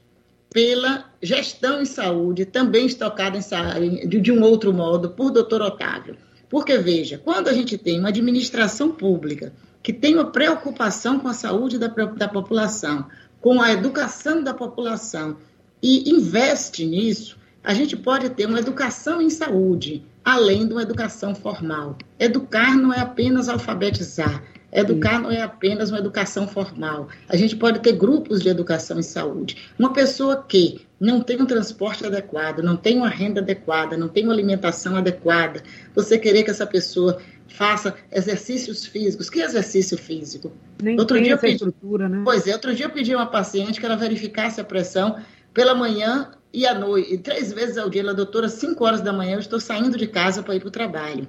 pela 0.49 1.05
gestão 1.21 1.81
em 1.81 1.85
saúde, 1.85 2.45
também 2.45 2.85
estocada 2.85 3.37
em, 3.79 4.07
de, 4.07 4.21
de 4.21 4.31
um 4.31 4.41
outro 4.41 4.73
modo, 4.73 5.09
por 5.09 5.29
doutor 5.29 5.61
Otávio. 5.61 6.15
Porque, 6.49 6.77
veja, 6.77 7.17
quando 7.17 7.49
a 7.49 7.53
gente 7.53 7.77
tem 7.77 7.99
uma 7.99 8.09
administração 8.09 8.91
pública 8.91 9.51
que 9.85 9.93
uma 10.15 10.31
preocupação 10.31 11.19
com 11.19 11.27
a 11.27 11.33
saúde 11.33 11.77
da, 11.77 11.85
da 11.85 12.27
população, 12.27 13.05
com 13.39 13.61
a 13.61 13.71
educação 13.71 14.43
da 14.43 14.51
população, 14.51 15.37
e 15.79 16.09
investe 16.09 16.83
nisso, 16.87 17.37
a 17.63 17.71
gente 17.71 17.95
pode 17.95 18.31
ter 18.31 18.47
uma 18.47 18.57
educação 18.57 19.21
em 19.21 19.29
saúde, 19.29 20.03
além 20.23 20.65
de 20.65 20.73
uma 20.73 20.81
educação 20.81 21.35
formal. 21.35 21.99
Educar 22.17 22.75
não 22.75 22.91
é 22.91 22.99
apenas 22.99 23.47
alfabetizar, 23.47 24.41
educar 24.71 25.19
não 25.19 25.31
é 25.31 25.41
apenas 25.41 25.89
uma 25.89 25.99
educação 25.99 26.47
formal. 26.47 27.07
A 27.29 27.35
gente 27.35 27.55
pode 27.55 27.79
ter 27.79 27.93
grupos 27.93 28.41
de 28.41 28.49
educação 28.49 28.99
em 28.99 29.03
saúde. 29.03 29.57
Uma 29.77 29.93
pessoa 29.93 30.43
que 30.47 30.85
não 30.99 31.21
tem 31.21 31.41
um 31.41 31.45
transporte 31.45 32.05
adequado, 32.05 32.59
não 32.59 32.75
tem 32.75 32.97
uma 32.97 33.09
renda 33.09 33.41
adequada, 33.41 33.97
não 33.97 34.07
tem 34.07 34.23
uma 34.23 34.33
alimentação 34.33 34.95
adequada, 34.95 35.61
você 35.93 36.17
querer 36.17 36.43
que 36.43 36.51
essa 36.51 36.65
pessoa 36.65 37.19
faça 37.47 37.95
exercícios 38.11 38.85
físicos. 38.85 39.29
Que 39.29 39.41
exercício 39.41 39.97
físico? 39.97 40.51
Nem 40.81 40.99
outro 40.99 41.21
dia 41.21 41.37
pedi, 41.37 41.53
estrutura, 41.53 42.09
né? 42.09 42.21
Pois 42.23 42.47
é, 42.47 42.53
outro 42.53 42.73
dia 42.73 42.85
eu 42.85 42.89
pedi 42.89 43.13
a 43.13 43.17
uma 43.17 43.25
paciente 43.25 43.79
que 43.79 43.85
ela 43.85 43.95
verificasse 43.95 44.59
a 44.59 44.63
pressão 44.63 45.17
pela 45.53 45.73
manhã 45.73 46.31
e 46.51 46.65
à 46.65 46.73
noite, 46.73 47.13
e 47.13 47.17
três 47.17 47.51
vezes 47.51 47.77
ao 47.77 47.89
dia. 47.89 48.01
Ela, 48.01 48.13
doutora, 48.13 48.49
cinco 48.49 48.85
horas 48.85 49.01
da 49.01 49.13
manhã 49.13 49.33
eu 49.33 49.39
estou 49.39 49.59
saindo 49.59 49.97
de 49.97 50.07
casa 50.07 50.41
para 50.41 50.55
ir 50.55 50.59
para 50.59 50.69
o 50.69 50.71
trabalho. 50.71 51.27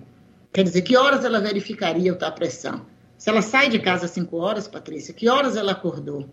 Quer 0.53 0.63
dizer, 0.63 0.83
que 0.83 0.97
horas 0.97 1.25
ela 1.25 1.41
verificaria 1.41 2.13
a 2.13 2.31
pressão? 2.31 2.87
Se 3.19 3.31
ela 3.31 3.43
sai 3.43 3.69
de 3.69 3.79
casa 3.79 4.07
às 4.07 4.11
cinco 4.11 4.37
horas, 4.37 4.69
Patrícia, 4.69 5.15
que 5.15 5.29
horas 5.29 5.57
ela 5.57 5.73
acordou? 5.73 6.29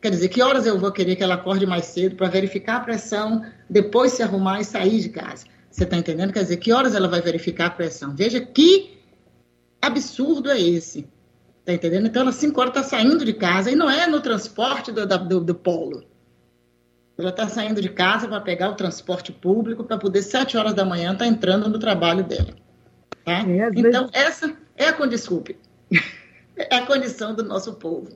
Quer 0.00 0.10
dizer, 0.10 0.28
que 0.28 0.42
horas 0.42 0.66
eu 0.66 0.78
vou 0.78 0.92
querer 0.92 1.16
que 1.16 1.22
ela 1.22 1.34
acorde 1.34 1.66
mais 1.66 1.86
cedo 1.86 2.16
para 2.16 2.28
verificar 2.28 2.76
a 2.76 2.80
pressão, 2.80 3.44
depois 3.68 4.12
se 4.12 4.22
arrumar 4.22 4.60
e 4.60 4.64
sair 4.64 5.00
de 5.00 5.08
casa? 5.08 5.46
Você 5.70 5.84
está 5.84 5.96
entendendo? 5.96 6.32
Quer 6.32 6.42
dizer, 6.42 6.58
que 6.58 6.72
horas 6.72 6.94
ela 6.94 7.08
vai 7.08 7.20
verificar 7.20 7.66
a 7.66 7.70
pressão? 7.70 8.14
Veja 8.14 8.40
que 8.40 8.98
absurdo 9.80 10.50
é 10.50 10.60
esse. 10.60 11.08
Está 11.60 11.72
entendendo? 11.72 12.06
Então, 12.06 12.22
ela 12.22 12.32
cinco 12.32 12.60
horas 12.60 12.76
está 12.76 12.96
saindo 12.96 13.24
de 13.24 13.32
casa 13.32 13.70
e 13.70 13.74
não 13.74 13.90
é 13.90 14.06
no 14.06 14.20
transporte 14.20 14.92
do, 14.92 15.06
do, 15.06 15.40
do 15.40 15.54
polo. 15.54 16.04
Ela 17.18 17.30
está 17.30 17.48
saindo 17.48 17.80
de 17.80 17.88
casa 17.88 18.28
para 18.28 18.40
pegar 18.40 18.70
o 18.70 18.74
transporte 18.74 19.32
público 19.32 19.82
para 19.82 19.96
poder, 19.96 20.22
sete 20.22 20.56
horas 20.56 20.74
da 20.74 20.84
manhã, 20.84 21.12
estar 21.12 21.24
tá 21.24 21.26
entrando 21.26 21.68
no 21.68 21.78
trabalho 21.78 22.22
dela. 22.22 22.54
Tá? 23.24 23.40
É, 23.40 23.70
então, 23.74 24.08
vezes... 24.08 24.10
essa 24.12 24.56
é 24.76 24.88
a 24.88 25.06
desculpe, 25.06 25.56
é 26.56 26.76
a 26.76 26.86
condição 26.86 27.34
do 27.34 27.44
nosso 27.44 27.74
povo. 27.74 28.08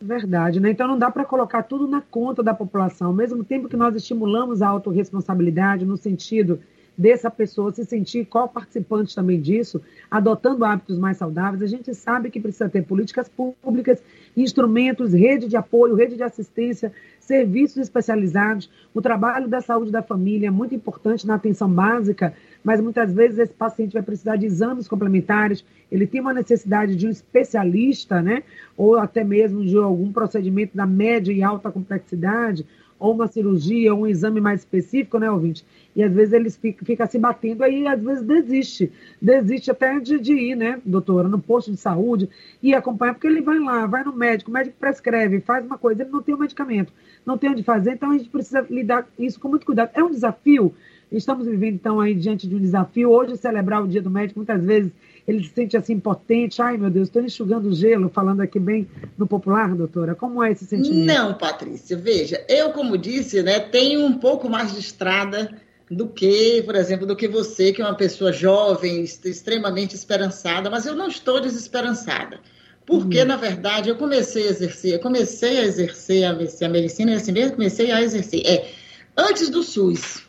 Verdade, 0.00 0.60
né? 0.60 0.70
Então 0.70 0.86
não 0.86 0.98
dá 0.98 1.10
para 1.10 1.24
colocar 1.24 1.62
tudo 1.62 1.88
na 1.88 2.02
conta 2.02 2.42
da 2.42 2.52
população. 2.52 3.08
Ao 3.08 3.14
mesmo 3.14 3.42
tempo 3.42 3.68
que 3.68 3.76
nós 3.76 3.94
estimulamos 3.94 4.60
a 4.60 4.68
autorresponsabilidade 4.68 5.86
no 5.86 5.96
sentido 5.96 6.60
dessa 6.96 7.30
pessoa 7.30 7.72
se 7.72 7.84
sentir 7.84 8.24
qual 8.24 8.48
participante 8.48 9.14
também 9.14 9.40
disso, 9.40 9.82
adotando 10.10 10.64
hábitos 10.64 10.98
mais 10.98 11.18
saudáveis, 11.18 11.62
a 11.62 11.66
gente 11.66 11.94
sabe 11.94 12.30
que 12.30 12.40
precisa 12.40 12.68
ter 12.68 12.82
políticas 12.82 13.28
públicas, 13.28 14.02
instrumentos, 14.36 15.12
rede 15.12 15.46
de 15.46 15.56
apoio, 15.56 15.94
rede 15.94 16.16
de 16.16 16.22
assistência, 16.22 16.92
serviços 17.20 17.78
especializados. 17.78 18.70
O 18.94 19.02
trabalho 19.02 19.48
da 19.48 19.60
saúde 19.60 19.90
da 19.90 20.02
família 20.02 20.48
é 20.48 20.50
muito 20.50 20.74
importante 20.74 21.26
na 21.26 21.34
atenção 21.34 21.68
básica, 21.68 22.32
mas 22.66 22.80
muitas 22.80 23.12
vezes 23.12 23.38
esse 23.38 23.54
paciente 23.54 23.92
vai 23.92 24.02
precisar 24.02 24.34
de 24.34 24.44
exames 24.44 24.88
complementares, 24.88 25.64
ele 25.88 26.04
tem 26.04 26.20
uma 26.20 26.34
necessidade 26.34 26.96
de 26.96 27.06
um 27.06 27.10
especialista, 27.10 28.20
né? 28.20 28.42
Ou 28.76 28.98
até 28.98 29.22
mesmo 29.22 29.64
de 29.64 29.76
algum 29.76 30.10
procedimento 30.10 30.76
da 30.76 30.84
média 30.84 31.32
e 31.32 31.44
alta 31.44 31.70
complexidade, 31.70 32.66
ou 32.98 33.14
uma 33.14 33.28
cirurgia, 33.28 33.94
ou 33.94 34.00
um 34.00 34.06
exame 34.08 34.40
mais 34.40 34.62
específico, 34.62 35.16
né, 35.16 35.30
ouvinte? 35.30 35.64
E 35.94 36.02
às 36.02 36.12
vezes 36.12 36.56
ficam 36.56 36.84
fica 36.84 37.06
se 37.06 37.20
batendo, 37.20 37.62
aí 37.62 37.86
às 37.86 38.02
vezes 38.02 38.24
desiste. 38.24 38.90
Desiste 39.22 39.70
até 39.70 40.00
de, 40.00 40.18
de, 40.18 40.32
ir, 40.32 40.56
né, 40.56 40.80
doutora, 40.84 41.28
no 41.28 41.38
posto 41.38 41.70
de 41.70 41.76
saúde 41.76 42.28
e 42.60 42.74
acompanhar, 42.74 43.14
porque 43.14 43.28
ele 43.28 43.42
vai 43.42 43.60
lá, 43.60 43.86
vai 43.86 44.02
no 44.02 44.12
médico, 44.12 44.50
o 44.50 44.52
médico 44.52 44.74
prescreve, 44.80 45.38
faz 45.38 45.64
uma 45.64 45.78
coisa, 45.78 46.02
ele 46.02 46.10
não 46.10 46.20
tem 46.20 46.34
o 46.34 46.38
medicamento, 46.38 46.92
não 47.24 47.38
tem 47.38 47.48
onde 47.50 47.62
fazer, 47.62 47.92
então 47.92 48.10
a 48.10 48.18
gente 48.18 48.28
precisa 48.28 48.66
lidar 48.68 49.04
com 49.04 49.22
isso 49.22 49.38
com 49.38 49.46
muito 49.46 49.64
cuidado. 49.64 49.90
É 49.94 50.02
um 50.02 50.10
desafio. 50.10 50.74
Estamos 51.10 51.46
vivendo, 51.46 51.74
então, 51.74 52.00
aí 52.00 52.14
diante 52.14 52.48
de 52.48 52.54
um 52.56 52.60
desafio. 52.60 53.10
Hoje, 53.10 53.36
celebrar 53.36 53.82
o 53.82 53.88
Dia 53.88 54.02
do 54.02 54.10
Médico, 54.10 54.40
muitas 54.40 54.62
vezes 54.64 54.90
ele 55.26 55.42
se 55.42 55.50
sente 55.50 55.76
assim 55.76 55.94
impotente. 55.94 56.60
Ai, 56.60 56.76
meu 56.76 56.90
Deus, 56.90 57.08
estou 57.08 57.22
enxugando 57.22 57.74
gelo, 57.74 58.08
falando 58.08 58.40
aqui 58.40 58.58
bem 58.58 58.88
no 59.16 59.26
popular, 59.26 59.74
doutora. 59.74 60.14
Como 60.14 60.42
é 60.42 60.52
esse 60.52 60.66
sentimento? 60.66 61.06
Não, 61.06 61.34
Patrícia, 61.34 61.96
veja, 61.96 62.44
eu, 62.48 62.70
como 62.70 62.96
disse, 62.98 63.42
né, 63.42 63.60
tenho 63.60 64.04
um 64.04 64.14
pouco 64.14 64.48
mais 64.48 64.72
de 64.72 64.80
estrada 64.80 65.50
do 65.90 66.08
que, 66.08 66.62
por 66.62 66.74
exemplo, 66.74 67.06
do 67.06 67.14
que 67.14 67.28
você, 67.28 67.72
que 67.72 67.80
é 67.80 67.84
uma 67.84 67.94
pessoa 67.94 68.32
jovem, 68.32 69.02
extremamente 69.02 69.94
esperançada, 69.94 70.68
mas 70.68 70.86
eu 70.86 70.94
não 70.94 71.08
estou 71.08 71.40
desesperançada. 71.40 72.40
Porque, 72.84 73.20
uhum. 73.20 73.26
na 73.26 73.36
verdade, 73.36 73.88
eu 73.88 73.96
comecei 73.96 74.46
a 74.46 74.50
exercer, 74.50 74.94
eu 74.94 75.00
comecei 75.00 75.58
a 75.58 75.64
exercer 75.64 76.24
a, 76.24 76.30
a 76.30 76.68
medicina 76.68 77.16
assim 77.16 77.32
mesmo 77.32 77.56
comecei 77.56 77.90
a 77.90 78.00
exercer. 78.00 78.46
É, 78.46 78.68
antes 79.16 79.48
do 79.48 79.62
SUS, 79.62 80.22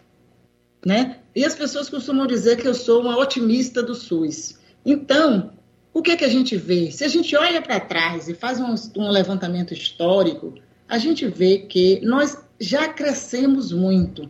né? 0.88 1.17
E 1.36 1.43
as 1.43 1.54
pessoas 1.54 1.89
costumam 1.89 2.26
dizer 2.26 2.58
que 2.58 2.67
eu 2.67 2.73
sou 2.73 3.02
uma 3.02 3.17
otimista 3.17 3.84
do 3.84 3.93
SUS. 3.93 4.58
Então, 4.86 5.52
o 5.93 6.02
que 6.02 6.12
é 6.12 6.15
que 6.15 6.26
a 6.26 6.30
gente 6.30 6.56
vê? 6.56 6.89
Se 6.91 7.04
a 7.04 7.08
gente 7.08 7.36
olha 7.36 7.62
para 7.62 7.80
trás 7.80 8.30
e 8.30 8.34
faz 8.34 8.60
um, 8.60 8.73
um 8.95 9.10
levantamento 9.10 9.73
histórico, 9.73 10.54
a 10.88 10.97
gente 10.97 11.28
vê 11.28 11.60
que 11.60 12.00
nós 12.04 12.38
já 12.60 12.88
crescemos 12.88 13.71
muito 13.71 14.30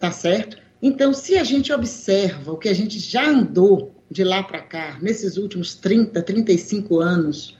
tá 0.00 0.10
certo? 0.10 0.56
Então, 0.82 1.12
se 1.12 1.36
a 1.36 1.44
gente 1.44 1.70
observa 1.70 2.52
o 2.52 2.56
que 2.56 2.70
a 2.70 2.74
gente 2.74 2.98
já 2.98 3.28
andou 3.28 3.94
de 4.10 4.24
lá 4.24 4.42
para 4.42 4.60
cá, 4.62 4.98
nesses 5.00 5.36
últimos 5.36 5.74
30, 5.74 6.22
35 6.22 7.00
anos, 7.00 7.56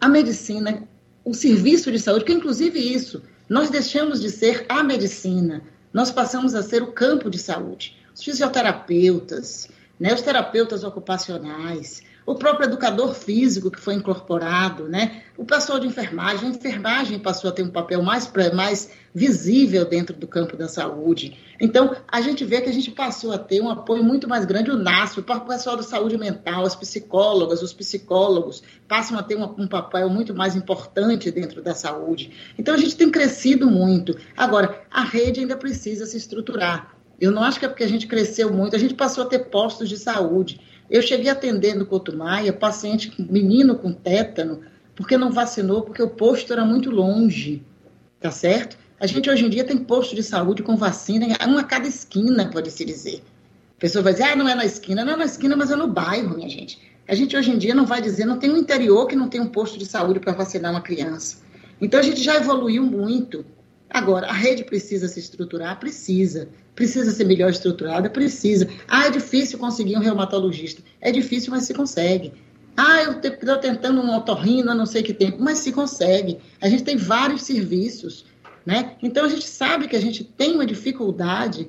a 0.00 0.08
medicina, 0.08 0.82
o 1.24 1.32
serviço 1.32 1.90
de 1.92 2.00
saúde, 2.00 2.24
que 2.24 2.32
inclusive 2.32 2.78
isso, 2.78 3.22
Nós 3.48 3.70
deixamos 3.70 4.20
de 4.20 4.28
ser 4.28 4.66
a 4.68 4.82
medicina, 4.82 5.62
nós 5.92 6.10
passamos 6.10 6.54
a 6.54 6.62
ser 6.62 6.82
o 6.82 6.92
campo 6.92 7.30
de 7.30 7.38
saúde. 7.38 7.96
Os 8.14 8.22
fisioterapeutas, 8.22 9.68
né, 9.98 10.14
os 10.14 10.22
terapeutas 10.22 10.84
ocupacionais, 10.84 12.02
o 12.28 12.34
próprio 12.34 12.66
educador 12.66 13.14
físico 13.14 13.70
que 13.70 13.80
foi 13.80 13.94
incorporado, 13.94 14.86
né? 14.86 15.22
O 15.34 15.46
pessoal 15.46 15.80
de 15.80 15.86
enfermagem, 15.86 16.50
a 16.50 16.52
enfermagem 16.52 17.18
passou 17.18 17.48
a 17.48 17.52
ter 17.54 17.62
um 17.62 17.70
papel 17.70 18.02
mais, 18.02 18.30
mais 18.52 18.90
visível 19.14 19.86
dentro 19.86 20.14
do 20.14 20.26
campo 20.26 20.54
da 20.54 20.68
saúde. 20.68 21.38
Então, 21.58 21.96
a 22.06 22.20
gente 22.20 22.44
vê 22.44 22.60
que 22.60 22.68
a 22.68 22.72
gente 22.72 22.90
passou 22.90 23.32
a 23.32 23.38
ter 23.38 23.62
um 23.62 23.70
apoio 23.70 24.04
muito 24.04 24.28
mais 24.28 24.44
grande, 24.44 24.70
o 24.70 24.76
NASP, 24.76 25.20
o 25.20 25.22
pessoal 25.22 25.74
da 25.74 25.82
saúde 25.82 26.18
mental, 26.18 26.66
as 26.66 26.76
psicólogas, 26.76 27.62
os 27.62 27.72
psicólogos 27.72 28.62
passam 28.86 29.18
a 29.18 29.22
ter 29.22 29.38
um, 29.38 29.44
um 29.56 29.66
papel 29.66 30.10
muito 30.10 30.34
mais 30.34 30.54
importante 30.54 31.30
dentro 31.30 31.62
da 31.62 31.74
saúde. 31.74 32.30
Então, 32.58 32.74
a 32.74 32.78
gente 32.78 32.94
tem 32.94 33.10
crescido 33.10 33.70
muito. 33.70 34.14
Agora, 34.36 34.82
a 34.90 35.02
rede 35.02 35.40
ainda 35.40 35.56
precisa 35.56 36.04
se 36.04 36.18
estruturar. 36.18 36.94
Eu 37.18 37.32
não 37.32 37.42
acho 37.42 37.58
que 37.58 37.64
é 37.64 37.68
porque 37.68 37.84
a 37.84 37.88
gente 37.88 38.06
cresceu 38.06 38.52
muito, 38.52 38.76
a 38.76 38.78
gente 38.78 38.94
passou 38.94 39.24
a 39.24 39.26
ter 39.26 39.46
postos 39.46 39.88
de 39.88 39.96
saúde. 39.96 40.60
Eu 40.90 41.02
cheguei 41.02 41.30
atendendo 41.30 41.86
Couto 41.86 42.16
Maia, 42.16 42.52
paciente, 42.52 43.12
menino 43.18 43.76
com 43.76 43.92
tétano, 43.92 44.60
porque 44.94 45.16
não 45.16 45.30
vacinou, 45.30 45.82
porque 45.82 46.02
o 46.02 46.08
posto 46.08 46.52
era 46.52 46.64
muito 46.64 46.90
longe, 46.90 47.62
tá 48.20 48.30
certo? 48.30 48.76
A 49.00 49.06
gente 49.06 49.30
hoje 49.30 49.44
em 49.44 49.50
dia 49.50 49.64
tem 49.64 49.78
posto 49.78 50.16
de 50.16 50.22
saúde 50.22 50.62
com 50.62 50.76
vacina, 50.76 51.26
uma 51.46 51.60
a 51.60 51.64
cada 51.64 51.86
esquina, 51.86 52.50
pode-se 52.50 52.84
dizer. 52.84 53.22
A 53.76 53.80
pessoa 53.80 54.02
vai 54.02 54.12
dizer, 54.12 54.24
ah, 54.24 54.36
não 54.36 54.48
é 54.48 54.56
na 54.56 54.64
esquina. 54.64 55.04
Não 55.04 55.12
é 55.12 55.16
na 55.16 55.24
esquina, 55.24 55.54
mas 55.54 55.70
é 55.70 55.76
no 55.76 55.86
bairro, 55.86 56.34
minha 56.34 56.48
gente. 56.48 56.80
A 57.06 57.14
gente 57.14 57.36
hoje 57.36 57.52
em 57.52 57.58
dia 57.58 57.76
não 57.76 57.86
vai 57.86 58.02
dizer, 58.02 58.24
não 58.24 58.38
tem 58.38 58.50
um 58.50 58.56
interior 58.56 59.06
que 59.06 59.14
não 59.14 59.28
tem 59.28 59.40
um 59.40 59.46
posto 59.46 59.78
de 59.78 59.86
saúde 59.86 60.18
para 60.18 60.32
vacinar 60.32 60.72
uma 60.72 60.80
criança. 60.80 61.38
Então 61.80 62.00
a 62.00 62.02
gente 62.02 62.20
já 62.20 62.34
evoluiu 62.34 62.82
muito. 62.82 63.44
Agora, 63.90 64.26
a 64.26 64.32
rede 64.32 64.64
precisa 64.64 65.08
se 65.08 65.18
estruturar? 65.18 65.78
Precisa. 65.80 66.48
Precisa 66.74 67.10
ser 67.10 67.24
melhor 67.24 67.50
estruturada? 67.50 68.10
Precisa. 68.10 68.68
Ah, 68.86 69.06
é 69.06 69.10
difícil 69.10 69.58
conseguir 69.58 69.96
um 69.96 70.00
reumatologista. 70.00 70.82
É 71.00 71.10
difícil, 71.10 71.50
mas 71.50 71.64
se 71.64 71.74
consegue. 71.74 72.32
Ah, 72.76 73.02
eu 73.02 73.18
estou 73.18 73.56
tentando 73.56 74.00
um 74.00 74.14
otorrino 74.14 74.70
há 74.70 74.74
não 74.74 74.86
sei 74.86 75.02
que 75.02 75.12
tempo, 75.12 75.38
mas 75.40 75.58
se 75.58 75.72
consegue. 75.72 76.38
A 76.60 76.68
gente 76.68 76.84
tem 76.84 76.96
vários 76.96 77.42
serviços, 77.42 78.24
né? 78.64 78.96
Então 79.02 79.24
a 79.24 79.28
gente 79.28 79.48
sabe 79.48 79.88
que 79.88 79.96
a 79.96 80.00
gente 80.00 80.22
tem 80.22 80.54
uma 80.54 80.64
dificuldade, 80.64 81.68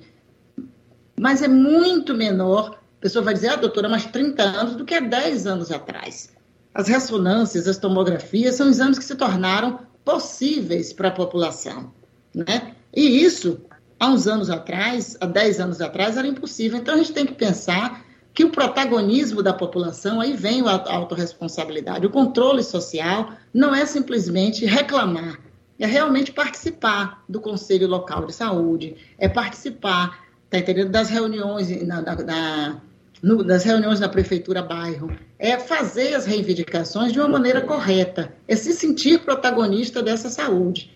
mas 1.19 1.41
é 1.41 1.47
muito 1.47 2.13
menor. 2.13 2.79
A 2.99 3.01
pessoa 3.01 3.25
vai 3.25 3.33
dizer, 3.33 3.49
ah, 3.49 3.55
doutora, 3.55 3.89
mais 3.89 4.05
30 4.05 4.43
anos 4.43 4.75
do 4.75 4.85
que 4.85 4.93
há 4.93 4.99
10 4.99 5.47
anos 5.47 5.71
atrás. 5.71 6.29
As 6.73 6.87
ressonâncias, 6.87 7.67
as 7.67 7.77
tomografias 7.77 8.55
são 8.55 8.67
exames 8.67 8.99
que 8.99 9.05
se 9.05 9.15
tornaram 9.15 9.79
possíveis 10.05 10.93
para 10.93 11.07
a 11.07 11.11
população, 11.11 11.91
né? 12.33 12.73
E 12.95 13.23
isso 13.23 13.59
há 13.99 14.07
uns 14.09 14.27
anos 14.27 14.49
atrás, 14.49 15.17
há 15.19 15.25
10 15.25 15.59
anos 15.59 15.81
atrás, 15.81 16.17
era 16.17 16.27
impossível. 16.27 16.79
Então 16.79 16.95
a 16.95 16.97
gente 16.97 17.11
tem 17.11 17.25
que 17.25 17.33
pensar 17.33 18.05
que 18.33 18.43
o 18.43 18.49
protagonismo 18.49 19.43
da 19.43 19.53
população, 19.53 20.21
aí 20.21 20.33
vem 20.33 20.61
a 20.65 20.71
autorresponsabilidade. 20.93 22.05
O 22.05 22.09
controle 22.09 22.63
social 22.63 23.33
não 23.53 23.75
é 23.75 23.85
simplesmente 23.85 24.65
reclamar, 24.65 25.39
é 25.77 25.85
realmente 25.85 26.31
participar 26.31 27.23
do 27.27 27.41
Conselho 27.41 27.87
Local 27.87 28.25
de 28.25 28.33
Saúde, 28.33 28.95
é 29.17 29.27
participar, 29.27 30.25
tá 30.49 30.57
entendendo, 30.57 30.89
das 30.89 31.09
reuniões 31.09 31.69
na, 31.85 32.01
na, 32.01 32.15
na 32.15 32.81
no, 33.21 33.43
das 33.43 33.63
reuniões 33.63 33.99
da 33.99 34.07
prefeitura 34.07 34.61
bairro, 34.61 35.11
é 35.37 35.57
fazer 35.59 36.13
as 36.13 36.25
reivindicações 36.25 37.11
de 37.11 37.19
uma 37.19 37.27
maneira 37.27 37.61
correta, 37.61 38.33
é 38.47 38.55
se 38.55 38.71
sentir 38.71 39.19
protagonista 39.19 40.01
dessa 40.01 40.29
saúde. 40.29 40.91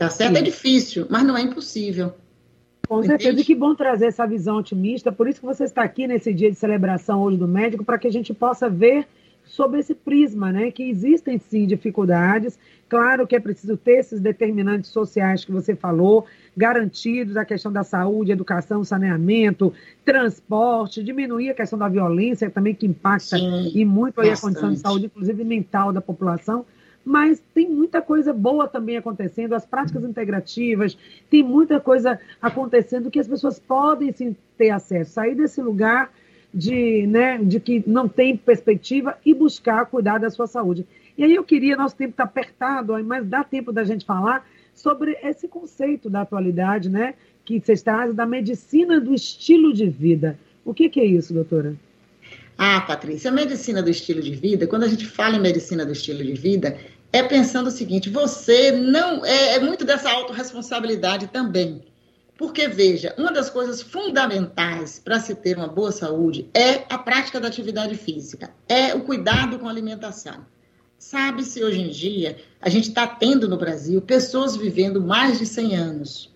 Tá 0.00 0.08
certo? 0.08 0.30
É 0.30 0.36
Sim. 0.36 0.40
É 0.40 0.44
difícil, 0.44 1.06
mas 1.10 1.22
não 1.24 1.36
é 1.36 1.42
impossível. 1.42 2.14
Com 2.88 3.02
certeza, 3.02 3.38
e 3.38 3.44
que 3.44 3.54
bom 3.54 3.74
trazer 3.74 4.06
essa 4.06 4.26
visão 4.26 4.56
otimista. 4.56 5.12
Por 5.12 5.28
isso 5.28 5.40
que 5.40 5.46
você 5.46 5.64
está 5.64 5.82
aqui 5.82 6.06
nesse 6.06 6.32
dia 6.32 6.50
de 6.50 6.56
celebração 6.56 7.20
hoje 7.20 7.36
do 7.36 7.46
médico, 7.46 7.84
para 7.84 7.98
que 7.98 8.08
a 8.08 8.10
gente 8.10 8.32
possa 8.32 8.66
ver 8.70 9.06
sobre 9.44 9.78
esse 9.78 9.94
prisma, 9.94 10.50
né? 10.50 10.70
Que 10.70 10.84
existem 10.84 11.38
sim 11.38 11.66
dificuldades. 11.66 12.58
Claro 12.88 13.26
que 13.26 13.36
é 13.36 13.40
preciso 13.40 13.76
ter 13.76 13.98
esses 13.98 14.20
determinantes 14.20 14.90
sociais 14.90 15.44
que 15.44 15.52
você 15.52 15.76
falou, 15.76 16.24
garantidos 16.56 17.36
a 17.36 17.44
questão 17.44 17.70
da 17.70 17.84
saúde, 17.84 18.32
educação, 18.32 18.82
saneamento, 18.82 19.70
transporte, 20.02 21.02
diminuir 21.02 21.50
a 21.50 21.54
questão 21.54 21.78
da 21.78 21.88
violência 21.88 22.48
também 22.48 22.74
que 22.74 22.86
impacta 22.86 23.36
sim, 23.36 23.70
e 23.74 23.84
muito 23.84 24.18
aí 24.22 24.30
a 24.30 24.36
condição 24.38 24.72
de 24.72 24.78
saúde, 24.78 25.06
inclusive 25.06 25.44
mental 25.44 25.92
da 25.92 26.00
população 26.00 26.64
mas 27.10 27.42
tem 27.52 27.68
muita 27.68 28.00
coisa 28.00 28.32
boa 28.32 28.68
também 28.68 28.96
acontecendo, 28.96 29.52
as 29.52 29.66
práticas 29.66 30.04
integrativas, 30.04 30.96
tem 31.28 31.42
muita 31.42 31.80
coisa 31.80 32.20
acontecendo 32.40 33.10
que 33.10 33.18
as 33.18 33.26
pessoas 33.26 33.58
podem 33.58 34.12
sim 34.12 34.36
ter 34.56 34.70
acesso, 34.70 35.10
sair 35.10 35.34
desse 35.34 35.60
lugar 35.60 36.12
de, 36.54 37.08
né, 37.08 37.38
de 37.38 37.58
que 37.58 37.82
não 37.84 38.08
tem 38.08 38.36
perspectiva 38.36 39.18
e 39.26 39.34
buscar 39.34 39.86
cuidar 39.86 40.18
da 40.18 40.30
sua 40.30 40.46
saúde. 40.46 40.86
E 41.18 41.24
aí 41.24 41.34
eu 41.34 41.42
queria, 41.42 41.76
nosso 41.76 41.96
tempo 41.96 42.12
está 42.12 42.22
apertado, 42.22 42.92
mas 43.04 43.26
dá 43.26 43.42
tempo 43.42 43.72
da 43.72 43.82
gente 43.82 44.04
falar 44.04 44.48
sobre 44.72 45.18
esse 45.20 45.48
conceito 45.48 46.08
da 46.08 46.20
atualidade, 46.20 46.88
né, 46.88 47.14
que 47.44 47.58
vocês 47.58 47.82
trazem 47.82 48.14
da 48.14 48.24
medicina 48.24 49.00
do 49.00 49.12
estilo 49.12 49.72
de 49.72 49.86
vida. 49.90 50.38
O 50.64 50.72
que, 50.72 50.88
que 50.88 51.00
é 51.00 51.04
isso, 51.06 51.34
doutora? 51.34 51.74
Ah, 52.62 52.82
Patrícia, 52.82 53.30
a 53.30 53.34
medicina 53.34 53.82
do 53.82 53.88
estilo 53.88 54.20
de 54.20 54.34
vida, 54.34 54.66
quando 54.66 54.82
a 54.82 54.86
gente 54.86 55.06
fala 55.06 55.34
em 55.34 55.40
medicina 55.40 55.84
do 55.84 55.92
estilo 55.92 56.22
de 56.22 56.34
vida, 56.34 56.76
é 57.12 57.22
pensando 57.22 57.68
o 57.68 57.72
seguinte: 57.72 58.10
você 58.10 58.72
não. 58.72 59.24
É, 59.24 59.54
é 59.54 59.60
muito 59.60 59.84
dessa 59.84 60.10
autorresponsabilidade 60.10 61.28
também. 61.28 61.84
Porque, 62.36 62.66
veja, 62.68 63.14
uma 63.18 63.30
das 63.30 63.50
coisas 63.50 63.82
fundamentais 63.82 64.98
para 64.98 65.20
se 65.20 65.34
ter 65.34 65.58
uma 65.58 65.68
boa 65.68 65.92
saúde 65.92 66.48
é 66.54 66.86
a 66.88 66.96
prática 66.96 67.38
da 67.38 67.48
atividade 67.48 67.94
física, 67.96 68.50
é 68.66 68.94
o 68.94 69.02
cuidado 69.02 69.58
com 69.58 69.68
a 69.68 69.70
alimentação. 69.70 70.46
Sabe-se 70.98 71.62
hoje 71.62 71.82
em 71.82 71.90
dia, 71.90 72.38
a 72.58 72.70
gente 72.70 72.88
está 72.88 73.06
tendo 73.06 73.46
no 73.46 73.58
Brasil 73.58 74.00
pessoas 74.00 74.56
vivendo 74.56 75.02
mais 75.02 75.38
de 75.38 75.44
100 75.44 75.76
anos. 75.76 76.34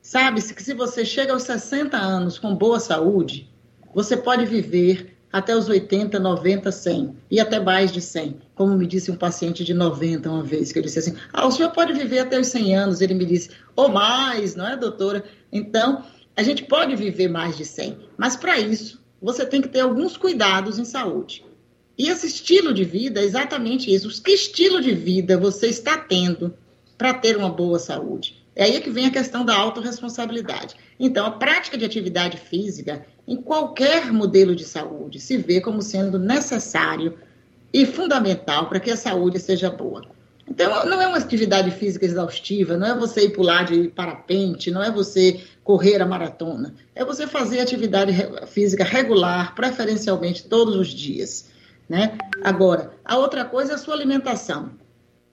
Sabe-se 0.00 0.54
que 0.54 0.62
se 0.62 0.72
você 0.72 1.04
chega 1.04 1.34
aos 1.34 1.42
60 1.42 1.94
anos 1.94 2.38
com 2.38 2.54
boa 2.54 2.80
saúde, 2.80 3.50
você 3.94 4.16
pode 4.16 4.46
viver 4.46 5.17
até 5.32 5.56
os 5.56 5.68
80, 5.68 6.18
90, 6.18 6.72
100 6.72 7.16
e 7.30 7.40
até 7.40 7.60
mais 7.60 7.92
de 7.92 8.00
100. 8.00 8.36
Como 8.54 8.76
me 8.76 8.86
disse 8.86 9.10
um 9.10 9.16
paciente 9.16 9.64
de 9.64 9.74
90 9.74 10.30
uma 10.30 10.42
vez, 10.42 10.72
que 10.72 10.78
eu 10.78 10.82
disse 10.82 10.98
assim: 10.98 11.14
Ah, 11.32 11.46
o 11.46 11.50
senhor 11.50 11.70
pode 11.70 11.92
viver 11.92 12.20
até 12.20 12.38
os 12.38 12.48
100 12.48 12.76
anos. 12.76 13.00
Ele 13.00 13.14
me 13.14 13.24
disse: 13.24 13.50
Ou 13.76 13.88
mais, 13.88 14.56
não 14.56 14.66
é, 14.66 14.76
doutora? 14.76 15.24
Então, 15.52 16.04
a 16.36 16.42
gente 16.42 16.64
pode 16.64 16.96
viver 16.96 17.28
mais 17.28 17.56
de 17.56 17.64
100, 17.64 17.98
mas 18.16 18.36
para 18.36 18.58
isso 18.58 19.00
você 19.20 19.44
tem 19.44 19.60
que 19.60 19.68
ter 19.68 19.80
alguns 19.80 20.16
cuidados 20.16 20.78
em 20.78 20.84
saúde. 20.84 21.44
E 21.98 22.08
esse 22.08 22.28
estilo 22.28 22.72
de 22.72 22.84
vida 22.84 23.20
é 23.20 23.24
exatamente 23.24 23.92
isso. 23.92 24.22
Que 24.22 24.30
estilo 24.30 24.80
de 24.80 24.94
vida 24.94 25.36
você 25.36 25.66
está 25.66 25.98
tendo 25.98 26.54
para 26.96 27.12
ter 27.12 27.36
uma 27.36 27.50
boa 27.50 27.78
saúde? 27.80 28.38
É 28.54 28.64
aí 28.64 28.80
que 28.80 28.90
vem 28.90 29.06
a 29.06 29.10
questão 29.10 29.44
da 29.44 29.56
autorresponsabilidade. 29.56 30.76
Então, 30.98 31.26
a 31.26 31.30
prática 31.32 31.76
de 31.76 31.84
atividade 31.84 32.36
física 32.36 33.04
em 33.28 33.36
qualquer 33.36 34.10
modelo 34.10 34.56
de 34.56 34.64
saúde, 34.64 35.20
se 35.20 35.36
vê 35.36 35.60
como 35.60 35.82
sendo 35.82 36.18
necessário 36.18 37.18
e 37.70 37.84
fundamental 37.84 38.70
para 38.70 38.80
que 38.80 38.90
a 38.90 38.96
saúde 38.96 39.38
seja 39.38 39.68
boa. 39.68 40.02
Então, 40.50 40.86
não 40.86 41.02
é 41.02 41.06
uma 41.06 41.18
atividade 41.18 41.70
física 41.70 42.06
exaustiva, 42.06 42.78
não 42.78 42.86
é 42.86 42.94
você 42.94 43.26
ir 43.26 43.34
pular 43.34 43.66
de 43.66 43.88
parapente, 43.88 44.70
não 44.70 44.82
é 44.82 44.90
você 44.90 45.42
correr 45.62 46.00
a 46.00 46.06
maratona, 46.06 46.74
é 46.94 47.04
você 47.04 47.26
fazer 47.26 47.60
atividade 47.60 48.14
física 48.46 48.82
regular, 48.82 49.54
preferencialmente 49.54 50.44
todos 50.44 50.74
os 50.74 50.88
dias. 50.88 51.50
Né? 51.86 52.16
Agora, 52.42 52.92
a 53.04 53.18
outra 53.18 53.44
coisa 53.44 53.72
é 53.72 53.74
a 53.74 53.78
sua 53.78 53.92
alimentação. 53.92 54.70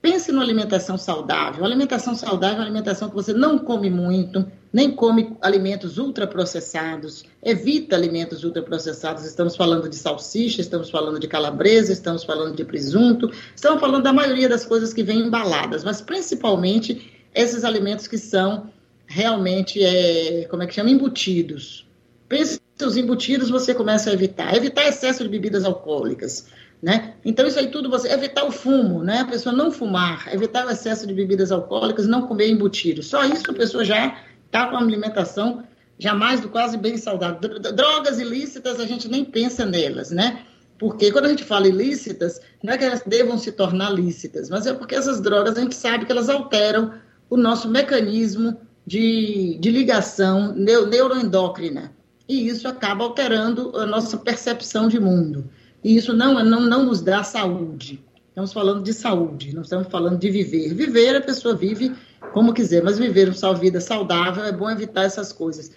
Pense 0.02 0.30
numa 0.30 0.44
alimentação 0.44 0.98
saudável. 0.98 1.64
Alimentação 1.64 2.14
saudável 2.14 2.56
é 2.56 2.60
uma 2.60 2.64
alimentação 2.64 3.08
que 3.08 3.14
você 3.14 3.32
não 3.32 3.58
come 3.58 3.88
muito, 3.88 4.46
nem 4.76 4.90
come 4.90 5.34
alimentos 5.40 5.96
ultraprocessados, 5.96 7.24
evita 7.42 7.96
alimentos 7.96 8.44
ultraprocessados. 8.44 9.24
Estamos 9.24 9.56
falando 9.56 9.88
de 9.88 9.96
salsicha, 9.96 10.60
estamos 10.60 10.90
falando 10.90 11.18
de 11.18 11.26
calabresa, 11.26 11.94
estamos 11.94 12.24
falando 12.24 12.54
de 12.54 12.62
presunto, 12.62 13.32
estamos 13.54 13.80
falando 13.80 14.02
da 14.02 14.12
maioria 14.12 14.50
das 14.50 14.66
coisas 14.66 14.92
que 14.92 15.02
vêm 15.02 15.20
embaladas, 15.20 15.82
mas 15.82 16.02
principalmente 16.02 17.10
esses 17.34 17.64
alimentos 17.64 18.06
que 18.06 18.18
são 18.18 18.70
realmente, 19.06 19.82
é, 19.82 20.44
como 20.50 20.62
é 20.62 20.66
que 20.66 20.74
chama, 20.74 20.90
embutidos. 20.90 21.88
Pense 22.28 22.60
os 22.84 22.98
embutidos, 22.98 23.48
você 23.48 23.74
começa 23.74 24.10
a 24.10 24.12
evitar. 24.12 24.54
Evitar 24.54 24.86
excesso 24.86 25.22
de 25.22 25.30
bebidas 25.30 25.64
alcoólicas 25.64 26.48
né? 26.82 27.14
Então, 27.24 27.46
isso 27.46 27.58
aí 27.58 27.68
tudo 27.68 27.88
você 27.88 28.12
evitar 28.12 28.44
o 28.44 28.52
fumo, 28.52 29.02
né? 29.02 29.20
A 29.20 29.24
pessoa 29.24 29.54
não 29.54 29.70
fumar, 29.70 30.28
evitar 30.32 30.66
o 30.66 30.70
excesso 30.70 31.06
de 31.06 31.14
bebidas 31.14 31.50
alcoólicas, 31.50 32.06
não 32.06 32.26
comer 32.26 32.50
embutido. 32.50 33.02
Só 33.02 33.24
isso 33.24 33.50
a 33.50 33.54
pessoa 33.54 33.82
já 33.82 34.18
com 34.64 34.76
uma 34.76 34.82
alimentação 34.82 35.62
jamais 35.98 36.40
do 36.40 36.48
quase 36.48 36.76
bem 36.76 36.96
saudável. 36.96 37.38
Drogas 37.60 38.18
ilícitas, 38.18 38.80
a 38.80 38.86
gente 38.86 39.08
nem 39.08 39.24
pensa 39.24 39.64
nelas, 39.64 40.10
né? 40.10 40.42
Porque 40.78 41.10
quando 41.10 41.26
a 41.26 41.28
gente 41.28 41.44
fala 41.44 41.68
ilícitas, 41.68 42.40
não 42.62 42.72
é 42.72 42.78
que 42.78 42.84
elas 42.84 43.02
devam 43.06 43.38
se 43.38 43.52
tornar 43.52 43.90
lícitas, 43.90 44.50
mas 44.50 44.66
é 44.66 44.74
porque 44.74 44.94
essas 44.94 45.20
drogas 45.20 45.56
a 45.56 45.60
gente 45.60 45.74
sabe 45.74 46.04
que 46.04 46.12
elas 46.12 46.28
alteram 46.28 46.92
o 47.30 47.36
nosso 47.36 47.68
mecanismo 47.68 48.56
de, 48.86 49.56
de 49.58 49.70
ligação 49.70 50.54
neuroendócrina. 50.54 51.92
E 52.28 52.48
isso 52.48 52.68
acaba 52.68 53.04
alterando 53.04 53.76
a 53.78 53.86
nossa 53.86 54.16
percepção 54.16 54.88
de 54.88 55.00
mundo. 55.00 55.48
E 55.82 55.96
isso 55.96 56.12
não, 56.12 56.44
não, 56.44 56.60
não 56.60 56.84
nos 56.84 57.00
dá 57.00 57.22
saúde. 57.22 58.04
Estamos 58.28 58.52
falando 58.52 58.82
de 58.82 58.92
saúde, 58.92 59.54
não 59.54 59.62
estamos 59.62 59.88
falando 59.88 60.18
de 60.18 60.30
viver. 60.30 60.74
Viver, 60.74 61.16
a 61.16 61.20
pessoa 61.22 61.54
vive 61.54 61.94
como 62.32 62.52
quiser, 62.52 62.82
mas 62.82 62.98
viver 62.98 63.28
uma 63.28 63.54
vida 63.54 63.80
saudável 63.80 64.44
é 64.44 64.52
bom 64.52 64.70
evitar 64.70 65.04
essas 65.04 65.32
coisas. 65.32 65.70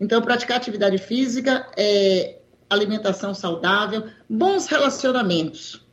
Então, 0.00 0.22
praticar 0.22 0.56
atividade 0.56 0.98
física, 0.98 1.66
é, 1.76 2.38
alimentação 2.68 3.34
saudável, 3.34 4.04
bons 4.28 4.66
relacionamentos. 4.66 5.84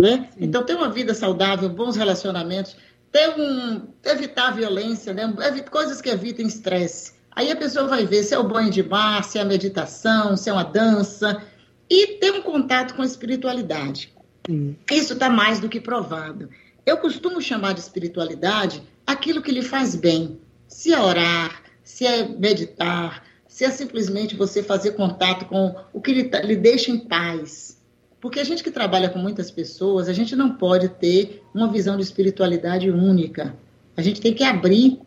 Né? 0.00 0.28
Então, 0.36 0.64
ter 0.64 0.74
uma 0.74 0.90
vida 0.90 1.14
saudável, 1.14 1.68
bons 1.68 1.94
relacionamentos, 1.94 2.76
ter 3.12 3.28
um, 3.38 3.82
evitar 4.04 4.48
a 4.48 4.50
violência, 4.52 5.12
né? 5.12 5.32
coisas 5.70 6.00
que 6.00 6.10
evitem 6.10 6.46
estresse. 6.46 7.12
Aí 7.34 7.50
a 7.50 7.56
pessoa 7.56 7.86
vai 7.86 8.04
ver 8.04 8.24
se 8.24 8.34
é 8.34 8.38
o 8.38 8.48
banho 8.48 8.70
de 8.70 8.82
mar, 8.82 9.22
se 9.24 9.38
é 9.38 9.42
a 9.42 9.44
meditação, 9.44 10.36
se 10.36 10.50
é 10.50 10.52
uma 10.52 10.64
dança, 10.64 11.42
e 11.88 12.18
ter 12.18 12.32
um 12.32 12.42
contato 12.42 12.94
com 12.94 13.02
a 13.02 13.06
espiritualidade. 13.06 14.12
Sim. 14.46 14.76
Isso 14.90 15.12
está 15.12 15.30
mais 15.30 15.60
do 15.60 15.68
que 15.68 15.80
provado. 15.80 16.48
Eu 16.84 16.98
costumo 16.98 17.40
chamar 17.40 17.74
de 17.74 17.80
espiritualidade 17.80 18.82
aquilo 19.06 19.42
que 19.42 19.52
lhe 19.52 19.62
faz 19.62 19.94
bem. 19.94 20.38
Se 20.68 20.92
é 20.92 21.00
orar, 21.00 21.62
se 21.82 22.06
é 22.06 22.26
meditar, 22.26 23.24
se 23.46 23.64
é 23.64 23.70
simplesmente 23.70 24.34
você 24.34 24.62
fazer 24.62 24.92
contato 24.92 25.44
com 25.46 25.74
o 25.92 26.00
que 26.00 26.12
lhe, 26.12 26.30
lhe 26.44 26.56
deixa 26.56 26.90
em 26.90 26.98
paz. 26.98 27.78
Porque 28.20 28.40
a 28.40 28.44
gente 28.44 28.62
que 28.62 28.70
trabalha 28.70 29.10
com 29.10 29.18
muitas 29.18 29.50
pessoas, 29.50 30.08
a 30.08 30.12
gente 30.12 30.34
não 30.36 30.54
pode 30.54 30.88
ter 30.88 31.42
uma 31.52 31.70
visão 31.70 31.96
de 31.96 32.02
espiritualidade 32.02 32.88
única. 32.88 33.54
A 33.96 34.00
gente 34.00 34.20
tem 34.20 34.32
que 34.32 34.44
abrir 34.44 35.00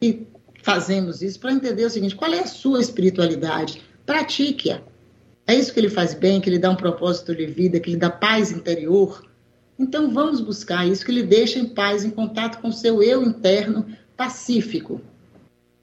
e 0.00 0.26
fazemos 0.62 1.22
isso 1.22 1.38
para 1.40 1.52
entender 1.52 1.84
o 1.84 1.90
seguinte: 1.90 2.14
qual 2.14 2.32
é 2.32 2.40
a 2.40 2.46
sua 2.46 2.80
espiritualidade? 2.80 3.82
Pratique-a. 4.06 4.80
É 5.46 5.54
isso 5.54 5.72
que 5.72 5.80
ele 5.80 5.90
faz 5.90 6.14
bem, 6.14 6.40
que 6.40 6.48
lhe 6.48 6.58
dá 6.58 6.70
um 6.70 6.76
propósito 6.76 7.34
de 7.34 7.46
vida, 7.46 7.80
que 7.80 7.90
lhe 7.90 7.96
dá 7.96 8.08
paz 8.08 8.52
interior. 8.52 9.22
Então 9.78 10.10
vamos 10.10 10.40
buscar 10.40 10.86
isso 10.86 11.04
que 11.04 11.12
lhe 11.12 11.22
deixa 11.22 11.58
em 11.58 11.66
paz, 11.66 12.04
em 12.04 12.10
contato 12.10 12.60
com 12.60 12.70
seu 12.70 13.02
eu 13.02 13.22
interno 13.22 13.86
pacífico. 14.16 15.00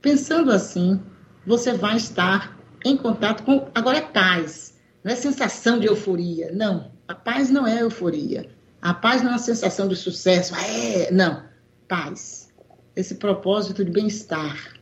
Pensando 0.02 0.52
assim, 0.52 1.00
você 1.46 1.74
vai 1.74 1.98
estar 1.98 2.58
em 2.86 2.96
contato 2.96 3.44
com. 3.44 3.68
Agora 3.74 3.98
é 3.98 4.02
paz, 4.02 4.76
não 5.04 5.12
é 5.12 5.16
sensação 5.16 5.80
de 5.80 5.88
euforia. 5.88 6.52
Não, 6.54 6.92
a 7.08 7.16
paz 7.16 7.50
não 7.50 7.68
é 7.68 7.82
euforia. 7.82 8.50
A 8.82 8.94
paz 8.94 9.22
não 9.22 9.30
é 9.30 9.34
uma 9.34 9.40
sensação 9.40 9.88
de 9.88 9.96
sucesso. 9.96 10.54
Ah, 10.56 10.66
é, 10.66 11.12
não. 11.12 11.44
Paz. 11.88 12.50
Esse 12.96 13.16
propósito 13.16 13.84
de 13.84 13.92
bem-estar. 13.92 14.74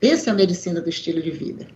Essa 0.00 0.30
é 0.30 0.32
a 0.32 0.36
medicina 0.36 0.80
do 0.80 0.90
estilo 0.90 1.22
de 1.22 1.30
vida. 1.30 1.66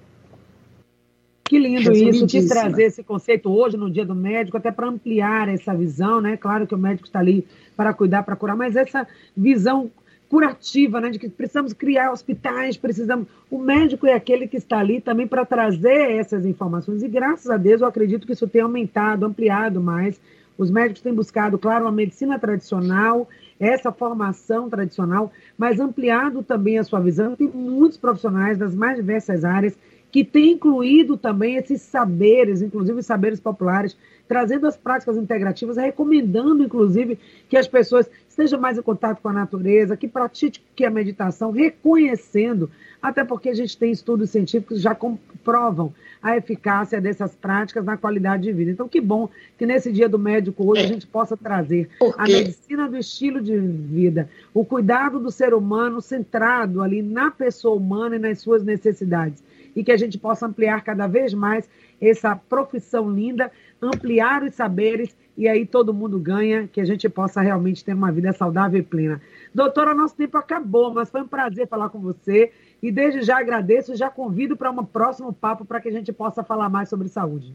Que 1.50 1.58
lindo 1.58 1.90
isso, 1.90 2.28
quis 2.28 2.46
trazer 2.46 2.84
esse 2.84 3.02
conceito 3.02 3.50
hoje 3.50 3.76
no 3.76 3.90
Dia 3.90 4.04
do 4.04 4.14
Médico, 4.14 4.56
até 4.56 4.70
para 4.70 4.86
ampliar 4.86 5.48
essa 5.48 5.74
visão, 5.74 6.20
né? 6.20 6.36
Claro 6.36 6.64
que 6.64 6.76
o 6.76 6.78
médico 6.78 7.08
está 7.08 7.18
ali 7.18 7.44
para 7.76 7.92
cuidar, 7.92 8.22
para 8.22 8.36
curar, 8.36 8.54
mas 8.54 8.76
essa 8.76 9.04
visão 9.36 9.90
curativa, 10.28 11.00
né? 11.00 11.10
De 11.10 11.18
que 11.18 11.28
precisamos 11.28 11.72
criar 11.72 12.12
hospitais, 12.12 12.76
precisamos. 12.76 13.26
O 13.50 13.58
médico 13.58 14.06
é 14.06 14.12
aquele 14.12 14.46
que 14.46 14.58
está 14.58 14.78
ali 14.78 15.00
também 15.00 15.26
para 15.26 15.44
trazer 15.44 16.12
essas 16.12 16.46
informações. 16.46 17.02
E 17.02 17.08
graças 17.08 17.50
a 17.50 17.56
Deus 17.56 17.80
eu 17.80 17.88
acredito 17.88 18.28
que 18.28 18.32
isso 18.32 18.46
tem 18.46 18.62
aumentado, 18.62 19.26
ampliado 19.26 19.80
mais. 19.80 20.20
Os 20.56 20.70
médicos 20.70 21.02
têm 21.02 21.12
buscado, 21.12 21.58
claro, 21.58 21.88
a 21.88 21.90
medicina 21.90 22.38
tradicional, 22.38 23.28
essa 23.58 23.90
formação 23.90 24.70
tradicional, 24.70 25.32
mas 25.58 25.80
ampliado 25.80 26.44
também 26.44 26.78
a 26.78 26.84
sua 26.84 27.00
visão. 27.00 27.34
Tem 27.34 27.48
muitos 27.48 27.98
profissionais 27.98 28.56
das 28.56 28.72
mais 28.72 28.94
diversas 28.94 29.44
áreas 29.44 29.76
que 30.10 30.24
tem 30.24 30.52
incluído 30.52 31.16
também 31.16 31.56
esses 31.56 31.82
saberes, 31.82 32.62
inclusive 32.62 33.02
saberes 33.02 33.40
populares, 33.40 33.96
trazendo 34.26 34.66
as 34.66 34.76
práticas 34.76 35.16
integrativas, 35.16 35.76
recomendando, 35.76 36.62
inclusive, 36.62 37.18
que 37.48 37.56
as 37.56 37.66
pessoas 37.66 38.08
estejam 38.28 38.60
mais 38.60 38.78
em 38.78 38.82
contato 38.82 39.20
com 39.20 39.28
a 39.28 39.32
natureza, 39.32 39.96
que 39.96 40.06
pratiquem 40.06 40.86
a 40.86 40.90
meditação, 40.90 41.50
reconhecendo, 41.50 42.70
até 43.02 43.24
porque 43.24 43.48
a 43.48 43.54
gente 43.54 43.76
tem 43.76 43.90
estudos 43.90 44.30
científicos 44.30 44.78
que 44.78 44.82
já 44.84 44.94
comprovam 44.94 45.92
a 46.22 46.36
eficácia 46.36 47.00
dessas 47.00 47.34
práticas 47.34 47.84
na 47.84 47.96
qualidade 47.96 48.44
de 48.44 48.52
vida. 48.52 48.70
Então, 48.70 48.88
que 48.88 49.00
bom 49.00 49.28
que 49.58 49.66
nesse 49.66 49.90
dia 49.90 50.08
do 50.08 50.18
médico 50.18 50.64
hoje 50.64 50.82
a 50.82 50.86
gente 50.86 51.06
possa 51.06 51.36
trazer 51.36 51.88
a 52.16 52.24
medicina 52.24 52.88
do 52.88 52.96
estilo 52.96 53.40
de 53.40 53.58
vida, 53.58 54.28
o 54.54 54.64
cuidado 54.64 55.18
do 55.18 55.30
ser 55.30 55.54
humano 55.54 56.00
centrado 56.00 56.82
ali 56.82 57.02
na 57.02 57.30
pessoa 57.30 57.74
humana 57.74 58.16
e 58.16 58.18
nas 58.18 58.38
suas 58.38 58.62
necessidades 58.62 59.42
e 59.74 59.84
que 59.84 59.92
a 59.92 59.96
gente 59.96 60.18
possa 60.18 60.46
ampliar 60.46 60.82
cada 60.82 61.06
vez 61.06 61.34
mais 61.34 61.68
essa 62.00 62.34
profissão 62.34 63.10
linda, 63.10 63.50
ampliar 63.80 64.42
os 64.42 64.54
saberes 64.54 65.16
e 65.36 65.48
aí 65.48 65.64
todo 65.64 65.94
mundo 65.94 66.18
ganha, 66.18 66.68
que 66.68 66.80
a 66.80 66.84
gente 66.84 67.08
possa 67.08 67.40
realmente 67.40 67.84
ter 67.84 67.94
uma 67.94 68.12
vida 68.12 68.32
saudável 68.32 68.78
e 68.78 68.82
plena. 68.82 69.20
Doutora, 69.54 69.94
nosso 69.94 70.14
tempo 70.14 70.36
acabou, 70.36 70.92
mas 70.92 71.10
foi 71.10 71.22
um 71.22 71.28
prazer 71.28 71.66
falar 71.66 71.88
com 71.88 71.98
você 71.98 72.52
e 72.82 72.92
desde 72.92 73.22
já 73.22 73.38
agradeço 73.38 73.92
e 73.92 73.96
já 73.96 74.10
convido 74.10 74.56
para 74.56 74.70
um 74.70 74.84
próximo 74.84 75.32
papo 75.32 75.64
para 75.64 75.80
que 75.80 75.88
a 75.88 75.92
gente 75.92 76.12
possa 76.12 76.44
falar 76.44 76.68
mais 76.68 76.88
sobre 76.88 77.08
saúde. 77.08 77.54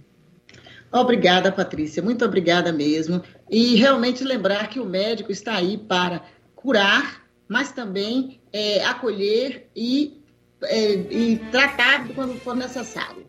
Obrigada, 0.91 1.51
Patrícia, 1.51 2.01
muito 2.01 2.23
obrigada 2.23 2.71
mesmo. 2.71 3.21
E 3.49 3.75
realmente 3.75 4.23
lembrar 4.23 4.69
que 4.69 4.79
o 4.79 4.85
médico 4.85 5.31
está 5.31 5.55
aí 5.55 5.77
para 5.77 6.23
curar, 6.55 7.23
mas 7.47 7.71
também 7.71 8.39
é, 8.51 8.83
acolher 8.85 9.69
e 9.75 10.23
é, 10.65 10.93
e 10.93 11.37
tratar 11.51 12.07
quando 12.13 12.39
for 12.39 12.55
necessário. 12.55 13.25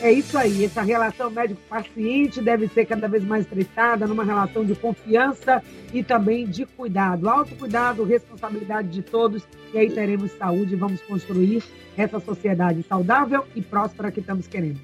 É 0.00 0.12
isso 0.12 0.38
aí, 0.38 0.64
essa 0.64 0.80
relação 0.80 1.28
médico-paciente 1.28 2.40
deve 2.40 2.68
ser 2.68 2.84
cada 2.86 3.08
vez 3.08 3.24
mais 3.24 3.42
estreitada 3.42 4.06
numa 4.06 4.22
relação 4.24 4.64
de 4.64 4.76
confiança 4.76 5.60
e 5.92 6.04
também 6.04 6.46
de 6.46 6.64
cuidado. 6.64 7.28
Autocuidado, 7.28 8.04
responsabilidade 8.04 8.88
de 8.90 9.02
todos, 9.02 9.42
e 9.74 9.78
aí 9.78 9.90
teremos 9.90 10.30
saúde 10.32 10.74
e 10.74 10.76
vamos 10.76 11.02
construir 11.02 11.64
essa 11.96 12.20
sociedade 12.20 12.84
saudável 12.84 13.44
e 13.56 13.60
próspera 13.60 14.12
que 14.12 14.20
estamos 14.20 14.46
querendo. 14.46 14.78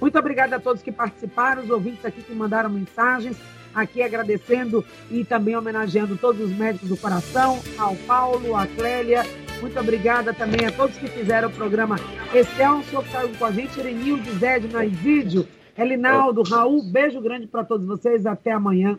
Muito 0.00 0.16
obrigada 0.16 0.54
a 0.54 0.60
todos 0.60 0.82
que 0.82 0.92
participaram, 0.92 1.64
os 1.64 1.70
ouvintes 1.70 2.04
aqui 2.04 2.22
que 2.22 2.32
mandaram 2.32 2.70
mensagens 2.70 3.36
aqui 3.74 4.02
agradecendo 4.02 4.84
e 5.10 5.24
também 5.24 5.56
homenageando 5.56 6.16
todos 6.16 6.40
os 6.40 6.56
médicos 6.56 6.88
do 6.88 6.96
coração, 6.96 7.60
ao 7.78 7.96
Paulo, 7.96 8.56
à 8.56 8.66
Clélia. 8.66 9.24
Muito 9.60 9.78
obrigada 9.78 10.32
também 10.32 10.66
a 10.66 10.72
todos 10.72 10.96
que 10.96 11.06
fizeram 11.06 11.48
o 11.48 11.52
programa 11.52 11.96
Excelsior, 12.34 13.02
que 13.02 13.08
estava 13.08 13.28
com 13.28 13.44
a 13.44 13.52
gente, 13.52 13.78
Erenildo, 13.78 14.30
Zé 14.38 14.58
de 14.58 14.68
vídeo, 14.88 15.46
Elinaldo, 15.76 16.42
Raul, 16.42 16.82
beijo 16.82 17.20
grande 17.20 17.46
para 17.46 17.64
todos 17.64 17.86
vocês, 17.86 18.24
até 18.24 18.52
amanhã. 18.52 18.88